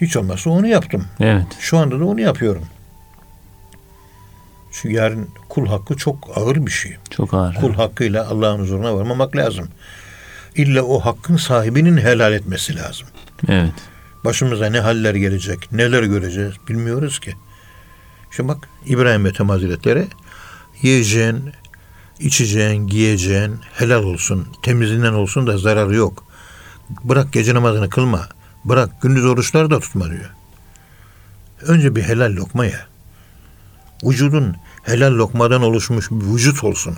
Hiç 0.02 0.18
olmazsa 0.18 0.50
onu 0.50 0.68
yaptım. 0.68 1.06
Evet. 1.20 1.46
Şu 1.60 1.78
anda 1.78 2.00
da 2.00 2.06
onu 2.06 2.22
yapıyorum. 2.22 2.64
Çünkü 4.72 4.96
yarın 4.96 5.30
kul 5.50 5.68
hakkı 5.68 5.98
çok 5.98 6.38
ağır 6.38 6.66
bir 6.66 6.72
şey. 6.72 6.98
Çok 7.10 7.34
ağır. 7.34 7.56
Kul 7.56 7.74
hakkıyla 7.74 8.28
Allah'ın 8.28 8.60
huzuruna 8.60 8.96
varmamak 8.96 9.36
lazım. 9.36 9.68
İlla 10.56 10.84
o 10.84 11.00
hakkın 11.00 11.38
sahibinin 11.38 11.98
helal 11.98 12.34
etmesi 12.34 12.76
lazım. 12.76 13.08
Evet. 13.48 13.74
Başımıza 14.26 14.66
ne 14.66 14.80
haller 14.80 15.16
gelecek, 15.16 15.72
neler 15.72 16.04
göreceğiz 16.04 16.54
bilmiyoruz 16.70 17.20
ki. 17.20 17.34
Şimdi 18.32 18.50
bak 18.50 18.70
İbrahim 18.86 19.26
Ethem 19.26 19.50
Hazretleri 19.50 20.08
yiyeceğin, 20.82 21.52
içeceğin, 22.20 22.88
giyeceğin 22.88 23.56
helal 23.74 24.04
olsun, 24.04 24.48
temizinden 24.62 25.14
olsun 25.14 25.48
da 25.48 25.58
zararı 25.58 25.96
yok. 25.96 26.24
Bırak 27.04 27.34
gece 27.34 27.54
namazını 27.54 27.90
kılma, 27.90 28.30
bırak 28.66 29.02
gündüz 29.02 29.26
oruçları 29.26 29.70
da 29.70 29.80
tutma 29.80 30.10
diyor. 30.10 30.30
Önce 31.62 31.96
bir 31.96 32.02
helal 32.02 32.32
lokma 32.36 32.66
ye. 32.66 32.80
Vücudun 34.04 34.56
helal 34.84 35.12
lokmadan 35.12 35.62
oluşmuş 35.62 36.12
bir 36.12 36.26
vücut 36.26 36.64
olsun. 36.64 36.98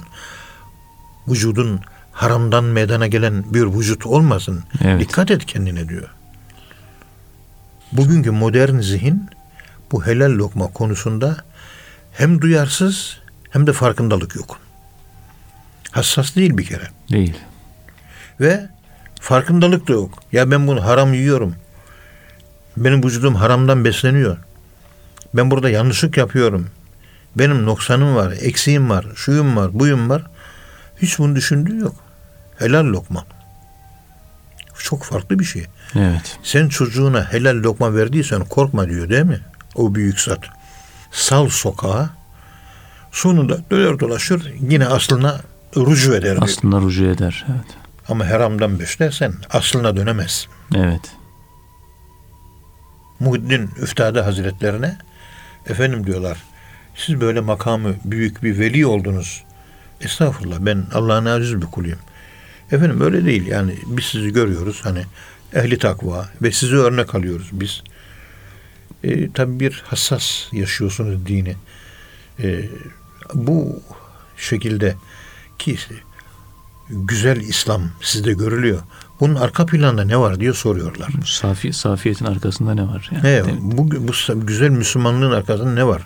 Vücudun 1.28 1.80
haramdan 2.12 2.64
meydana 2.64 3.08
gelen 3.08 3.54
bir 3.54 3.64
vücut 3.64 4.06
olmasın. 4.06 4.64
Evet. 4.84 5.00
Dikkat 5.00 5.32
et 5.32 5.46
kendine 5.46 5.90
diyor. 5.90 6.10
Bugünkü 7.92 8.32
modern 8.32 8.80
zihin 8.80 9.30
bu 9.92 10.06
helal 10.06 10.32
lokma 10.32 10.68
konusunda 10.68 11.38
hem 12.12 12.42
duyarsız 12.42 13.20
hem 13.50 13.68
de 13.68 13.74
farkındalık 13.74 14.36
yok. 14.36 14.60
Hassas 15.92 16.36
değil 16.36 16.58
bir 16.58 16.66
kere. 16.66 16.88
Değil. 17.12 17.38
Ve 18.40 18.70
farkındalık 19.24 19.88
da 19.88 19.94
yok. 19.94 20.20
Ya 20.32 20.52
ben 20.52 20.68
bunu 20.68 20.86
haram 20.86 21.14
yiyorum. 21.14 21.56
Benim 22.78 23.04
vücudum 23.04 23.36
haramdan 23.36 23.86
besleniyor. 23.86 24.38
Ben 25.34 25.52
burada 25.52 25.70
yanlışlık 25.70 26.18
yapıyorum. 26.18 26.68
Benim 27.36 27.66
noksanım 27.66 28.16
var, 28.16 28.34
eksiğim 28.42 28.90
var, 28.90 29.06
şuyum 29.16 29.58
var, 29.58 29.80
buyum 29.80 30.10
var. 30.10 30.24
Hiç 31.02 31.20
bunu 31.20 31.36
düşündüğü 31.36 31.78
yok. 31.78 31.96
Helal 32.58 32.86
lokma. 32.86 33.26
Çok 34.80 35.04
farklı 35.04 35.40
bir 35.40 35.46
şey. 35.46 35.66
Evet. 35.96 36.38
Sen 36.44 36.68
çocuğuna 36.68 37.34
helal 37.34 37.56
lokma 37.64 37.96
verdiysen 37.96 38.46
korkma 38.46 38.90
diyor 38.90 39.10
değil 39.10 39.26
mi? 39.26 39.40
O 39.76 39.96
büyük 39.96 40.20
zat. 40.20 40.40
Sal 41.12 41.50
sokağa. 41.50 42.10
Sonunda 43.12 43.58
döner 43.72 44.00
dolaşır 44.00 44.54
yine 44.70 44.88
aslına 44.88 45.42
rucu 45.78 46.16
eder. 46.16 46.22
diyor. 46.22 46.38
Aslında 46.42 46.82
rucu 46.82 47.06
eder. 47.06 47.46
Evet. 47.50 47.83
Ama 48.08 48.30
haramdan 48.30 48.80
beslersen 48.80 49.34
aslına 49.50 49.96
dönemez. 49.98 50.48
Evet. 50.76 51.12
Muhiddin 53.20 53.70
Üftade 53.82 54.22
Hazretlerine 54.22 54.98
efendim 55.68 56.08
diyorlar 56.08 56.38
siz 56.96 57.22
böyle 57.22 57.40
makamı 57.40 57.96
büyük 58.06 58.44
bir 58.44 58.60
veli 58.60 58.86
oldunuz. 58.86 59.44
Estağfurullah 60.02 60.58
ben 60.60 60.86
Allah'ın 60.94 61.26
aziz 61.26 61.62
bir 61.62 61.66
kuluyum. 61.66 62.00
Efendim 62.72 63.02
öyle 63.02 63.26
değil 63.26 63.48
yani 63.48 63.78
biz 63.86 64.06
sizi 64.06 64.34
görüyoruz 64.34 64.82
hani 64.84 65.04
ehli 65.54 65.78
takva 65.78 66.30
ve 66.42 66.52
sizi 66.52 66.76
örnek 66.76 67.16
alıyoruz 67.16 67.50
biz. 67.52 67.84
E, 69.04 69.32
tabii 69.32 69.60
bir 69.60 69.84
hassas 69.86 70.48
yaşıyorsunuz 70.52 71.28
dini. 71.28 71.56
E, 72.40 72.70
bu 73.34 73.82
şekilde 74.38 74.96
ki 75.60 75.78
güzel 76.90 77.38
İslam 77.38 77.82
sizde 78.02 78.34
görülüyor. 78.34 78.82
Bunun 79.20 79.36
arka 79.36 79.66
planında 79.66 80.04
ne 80.04 80.18
var 80.20 80.40
diye 80.40 80.54
soruyorlar. 80.54 81.10
Bu 81.22 81.26
Safi, 81.26 81.74
safiyetin 81.74 82.26
arkasında 82.26 82.74
ne 82.74 82.84
var? 82.88 83.10
Yani? 83.12 83.52
Mi? 83.52 83.58
bu, 83.62 83.92
bu 83.92 84.46
güzel 84.48 84.70
Müslümanlığın 84.70 85.32
arkasında 85.32 85.74
ne 85.74 85.88
var? 85.88 86.02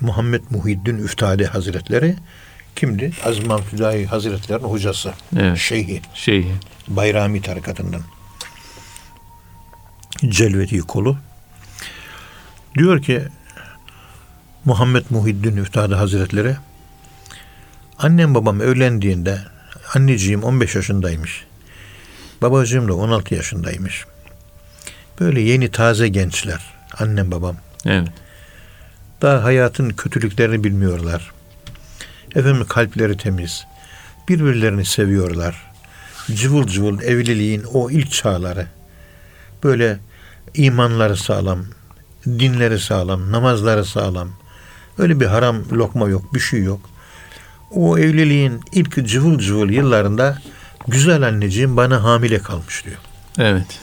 Muhammed 0.00 0.42
Muhiddin 0.50 0.98
Üftade 0.98 1.46
Hazretleri 1.46 2.16
kimdi? 2.76 3.12
Azman 3.24 3.60
Füdahi 3.62 4.06
Hazretleri'nin 4.06 4.68
hocası. 4.68 5.12
Evet. 5.38 5.58
Şeyhi. 5.58 6.02
Şey, 6.14 6.46
Bayrami 6.88 7.42
tarikatından. 7.42 8.00
Celveti 10.28 10.78
kolu. 10.80 11.16
Diyor 12.78 13.02
ki 13.02 13.22
Muhammed 14.64 15.04
Muhiddin 15.10 15.56
Üftade 15.56 15.94
Hazretleri 15.94 16.56
annem 17.98 18.34
babam 18.34 18.62
evlendiğinde 18.62 19.38
anneciğim 19.94 20.42
15 20.42 20.74
yaşındaymış. 20.74 21.44
Babacığım 22.42 22.88
da 22.88 22.94
16 22.94 23.34
yaşındaymış. 23.34 24.04
Böyle 25.20 25.40
yeni 25.40 25.70
taze 25.70 26.08
gençler 26.08 26.74
annem 26.98 27.30
babam. 27.30 27.56
evet. 27.86 28.08
Daha 29.22 29.44
hayatın 29.44 29.90
kötülüklerini 29.90 30.64
bilmiyorlar. 30.64 31.32
Efendim 32.34 32.66
kalpleri 32.68 33.16
temiz. 33.16 33.66
Birbirlerini 34.28 34.84
seviyorlar. 34.84 35.62
Cıvıl 36.34 36.66
cıvıl 36.66 37.02
evliliğin 37.02 37.62
o 37.72 37.90
ilk 37.90 38.12
çağları. 38.12 38.66
Böyle 39.64 39.98
imanları 40.54 41.16
sağlam, 41.16 41.64
dinleri 42.26 42.78
sağlam, 42.78 43.32
namazları 43.32 43.84
sağlam. 43.84 44.28
Öyle 44.98 45.20
bir 45.20 45.26
haram 45.26 45.56
lokma 45.72 46.08
yok, 46.08 46.34
bir 46.34 46.40
şey 46.40 46.62
yok. 46.62 46.90
O 47.70 47.98
evliliğin 47.98 48.60
ilk 48.72 49.06
cıvıl 49.06 49.38
cıvıl 49.38 49.70
yıllarında 49.70 50.38
güzel 50.88 51.22
anneciğim 51.22 51.76
bana 51.76 52.02
hamile 52.04 52.38
kalmış 52.38 52.84
diyor. 52.84 52.98
Evet. 53.38 53.80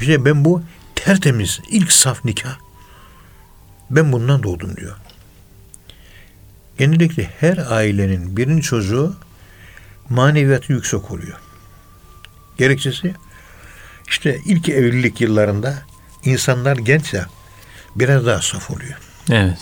İşte 0.00 0.24
ben 0.24 0.44
bu 0.44 0.62
tertemiz 0.94 1.60
ilk 1.70 1.92
saf 1.92 2.24
nikah. 2.24 2.58
Ben 3.90 4.12
bundan 4.12 4.42
doğdum 4.42 4.76
diyor. 4.76 4.96
Genellikle 6.78 7.30
her 7.40 7.56
ailenin 7.56 8.36
birinci 8.36 8.62
çocuğu 8.62 9.16
maneviyatı 10.08 10.72
yüksek 10.72 11.10
oluyor. 11.10 11.38
Gerekçesi 12.58 13.14
işte 14.08 14.38
ilk 14.46 14.68
evlilik 14.68 15.20
yıllarında 15.20 15.82
insanlar 16.24 16.76
genç 16.76 17.14
ya 17.14 17.26
biraz 17.96 18.26
daha 18.26 18.42
saf 18.42 18.70
oluyor. 18.70 18.98
Evet. 19.30 19.58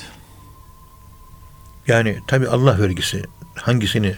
Yani 1.89 2.17
tabi 2.27 2.49
Allah 2.49 2.79
vergisi 2.81 3.23
hangisini 3.55 4.15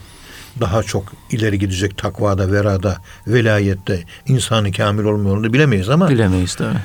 daha 0.60 0.82
çok 0.82 1.12
ileri 1.30 1.58
gidecek 1.58 1.98
takvada, 1.98 2.52
verada, 2.52 2.96
velayette, 3.26 4.04
insanı 4.26 4.72
kamil 4.72 5.04
olma 5.04 5.28
yolunda 5.28 5.52
bilemeyiz 5.52 5.88
ama 5.88 6.08
Bilemeyiz 6.08 6.54
tabii. 6.54 6.78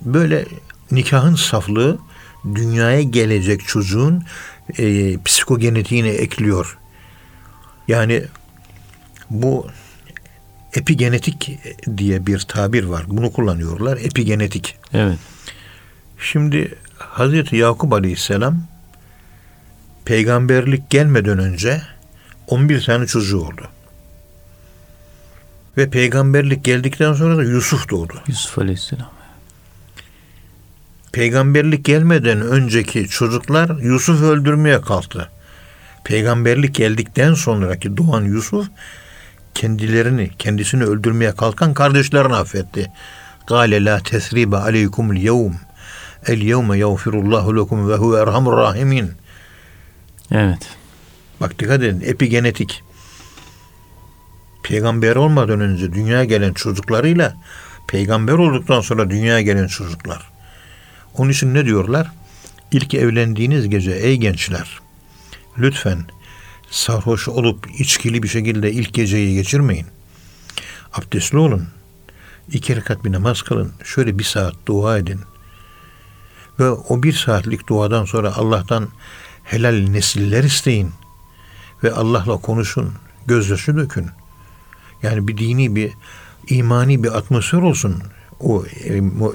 böyle 0.00 0.44
nikahın 0.90 1.34
saflığı 1.34 1.98
dünyaya 2.54 3.02
gelecek 3.02 3.66
çocuğun 3.66 4.22
e, 4.78 5.16
psikogenetiğini 5.24 6.08
ekliyor. 6.08 6.78
Yani 7.88 8.22
bu 9.30 9.66
epigenetik 10.74 11.58
diye 11.96 12.26
bir 12.26 12.38
tabir 12.38 12.84
var. 12.84 13.04
Bunu 13.08 13.32
kullanıyorlar. 13.32 13.96
Epigenetik. 13.96 14.76
Evet. 14.94 15.18
Şimdi 16.18 16.74
Hazreti 16.98 17.56
Yakup 17.56 17.92
Aleyhisselam 17.92 18.62
peygamberlik 20.04 20.90
gelmeden 20.90 21.38
önce 21.38 21.82
11 22.46 22.84
tane 22.84 23.06
çocuğu 23.06 23.40
oldu. 23.40 23.68
Ve 25.76 25.90
peygamberlik 25.90 26.64
geldikten 26.64 27.12
sonra 27.12 27.36
da 27.36 27.42
Yusuf 27.42 27.90
doğdu. 27.90 28.14
Yusuf 28.26 28.58
Aleyhisselam. 28.58 29.10
Peygamberlik 31.12 31.84
gelmeden 31.84 32.40
önceki 32.40 33.08
çocuklar 33.08 33.78
Yusuf 33.82 34.22
öldürmeye 34.22 34.80
kalktı. 34.80 35.30
Peygamberlik 36.04 36.74
geldikten 36.74 37.34
sonraki 37.34 37.96
doğan 37.96 38.24
Yusuf 38.24 38.66
kendilerini, 39.54 40.30
kendisini 40.38 40.84
öldürmeye 40.84 41.32
kalkan 41.32 41.74
kardeşlerini 41.74 42.34
affetti. 42.34 42.92
Gale 43.46 43.84
la 43.84 43.98
tesribe 43.98 44.56
aleykumul 44.56 45.16
yevm. 45.16 45.52
El 46.26 46.42
yevme 46.42 46.78
yağfirullahu 46.78 47.56
lekum 47.56 47.88
ve 47.88 47.94
huve 47.94 48.20
erhamur 48.20 48.56
rahimin. 48.56 49.12
Evet. 50.30 50.76
Bak 51.40 51.58
dikkat 51.58 51.82
edin 51.82 52.00
epigenetik. 52.00 52.82
Peygamber 54.62 55.16
olmadan 55.16 55.60
önce 55.60 55.92
dünyaya 55.92 56.24
gelen 56.24 56.52
çocuklarıyla 56.52 57.36
peygamber 57.88 58.32
olduktan 58.32 58.80
sonra 58.80 59.10
dünyaya 59.10 59.40
gelen 59.40 59.66
çocuklar. 59.66 60.30
Onun 61.14 61.30
için 61.30 61.54
ne 61.54 61.64
diyorlar? 61.64 62.10
İlk 62.72 62.94
evlendiğiniz 62.94 63.68
gece 63.68 63.92
ey 63.92 64.16
gençler 64.16 64.80
lütfen 65.58 66.04
sarhoş 66.70 67.28
olup 67.28 67.80
içkili 67.80 68.22
bir 68.22 68.28
şekilde 68.28 68.72
ilk 68.72 68.94
geceyi 68.94 69.34
geçirmeyin. 69.34 69.86
Abdestli 70.92 71.38
olun. 71.38 71.68
İki 72.52 72.76
rekat 72.76 73.04
bir 73.04 73.12
namaz 73.12 73.42
kılın. 73.42 73.72
Şöyle 73.84 74.18
bir 74.18 74.24
saat 74.24 74.54
dua 74.66 74.98
edin. 74.98 75.20
Ve 76.58 76.70
o 76.70 77.02
bir 77.02 77.12
saatlik 77.12 77.68
duadan 77.68 78.04
sonra 78.04 78.36
Allah'tan 78.36 78.88
helal 79.50 79.74
nesiller 79.74 80.44
isteyin. 80.44 80.92
Ve 81.84 81.92
Allah'la 81.92 82.36
konuşun. 82.36 82.92
Gözyaşı 83.26 83.76
dökün. 83.76 84.06
Yani 85.02 85.28
bir 85.28 85.38
dini 85.38 85.76
bir 85.76 85.92
imani 86.48 87.02
bir 87.02 87.18
atmosfer 87.18 87.58
olsun 87.58 88.02
o, 88.40 88.64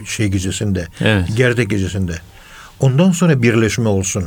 şey 0.06 0.28
gecesinde. 0.28 0.88
Evet. 1.02 1.38
Gerdek 1.38 1.70
gecesinde. 1.70 2.16
Ondan 2.80 3.12
sonra 3.12 3.42
birleşme 3.42 3.90
olsun. 3.90 4.26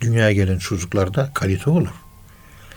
Dünyaya 0.00 0.32
gelen 0.32 0.58
çocuklarda 0.58 1.30
kalite 1.34 1.70
olur. 1.70 1.88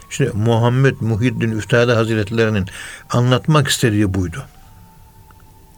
İşte 0.10 0.32
Muhammed 0.34 0.96
Muhiddin 1.00 1.52
Üftade 1.52 1.94
Hazretlerinin 1.94 2.68
anlatmak 3.10 3.68
istediği 3.68 4.14
buydu. 4.14 4.46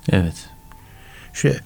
Evet. 0.09 0.49
Şey 1.33 1.57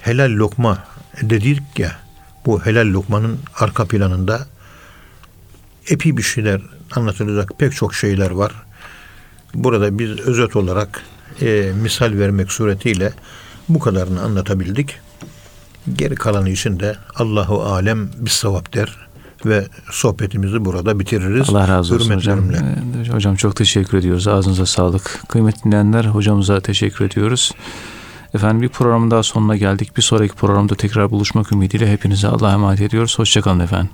helal 0.00 0.30
lokma 0.30 0.84
dedik 1.22 1.78
ya 1.78 2.07
bu 2.48 2.66
helal 2.66 2.92
lokmanın 2.92 3.38
arka 3.58 3.84
planında 3.84 4.46
epi 5.88 6.16
bir 6.16 6.22
şeyler 6.22 6.60
anlatılacak 6.96 7.52
pek 7.58 7.72
çok 7.72 7.94
şeyler 7.94 8.30
var. 8.30 8.52
Burada 9.54 9.98
biz 9.98 10.10
özet 10.10 10.56
olarak 10.56 11.02
e, 11.42 11.72
misal 11.82 12.12
vermek 12.18 12.52
suretiyle 12.52 13.12
bu 13.68 13.78
kadarını 13.78 14.22
anlatabildik. 14.22 14.96
Geri 15.96 16.14
kalanı 16.14 16.50
için 16.50 16.80
de 16.80 16.96
Allahu 17.14 17.62
alem 17.62 18.10
bir 18.18 18.30
sevap 18.30 18.74
der 18.74 19.08
ve 19.46 19.66
sohbetimizi 19.90 20.64
burada 20.64 21.00
bitiririz. 21.00 21.50
Allah 21.50 21.68
razı 21.68 21.94
olsun 21.94 22.14
hocam. 22.14 22.50
Ee, 22.50 23.08
Hocam 23.12 23.36
çok 23.36 23.56
teşekkür 23.56 23.98
ediyoruz. 23.98 24.28
Ağzınıza 24.28 24.66
sağlık. 24.66 25.20
Kıymetli 25.28 25.64
dinleyenler 25.64 26.04
hocamıza 26.04 26.60
teşekkür 26.60 27.04
ediyoruz. 27.04 27.52
Efendim 28.34 28.62
bir 28.62 28.68
programın 28.68 29.10
daha 29.10 29.22
sonuna 29.22 29.56
geldik. 29.56 29.96
Bir 29.96 30.02
sonraki 30.02 30.34
programda 30.34 30.74
tekrar 30.74 31.10
buluşmak 31.10 31.52
ümidiyle 31.52 31.92
hepinize 31.92 32.28
Allah'a 32.28 32.52
emanet 32.52 32.80
ediyoruz. 32.80 33.18
Hoşçakalın 33.18 33.60
efendim. 33.60 33.90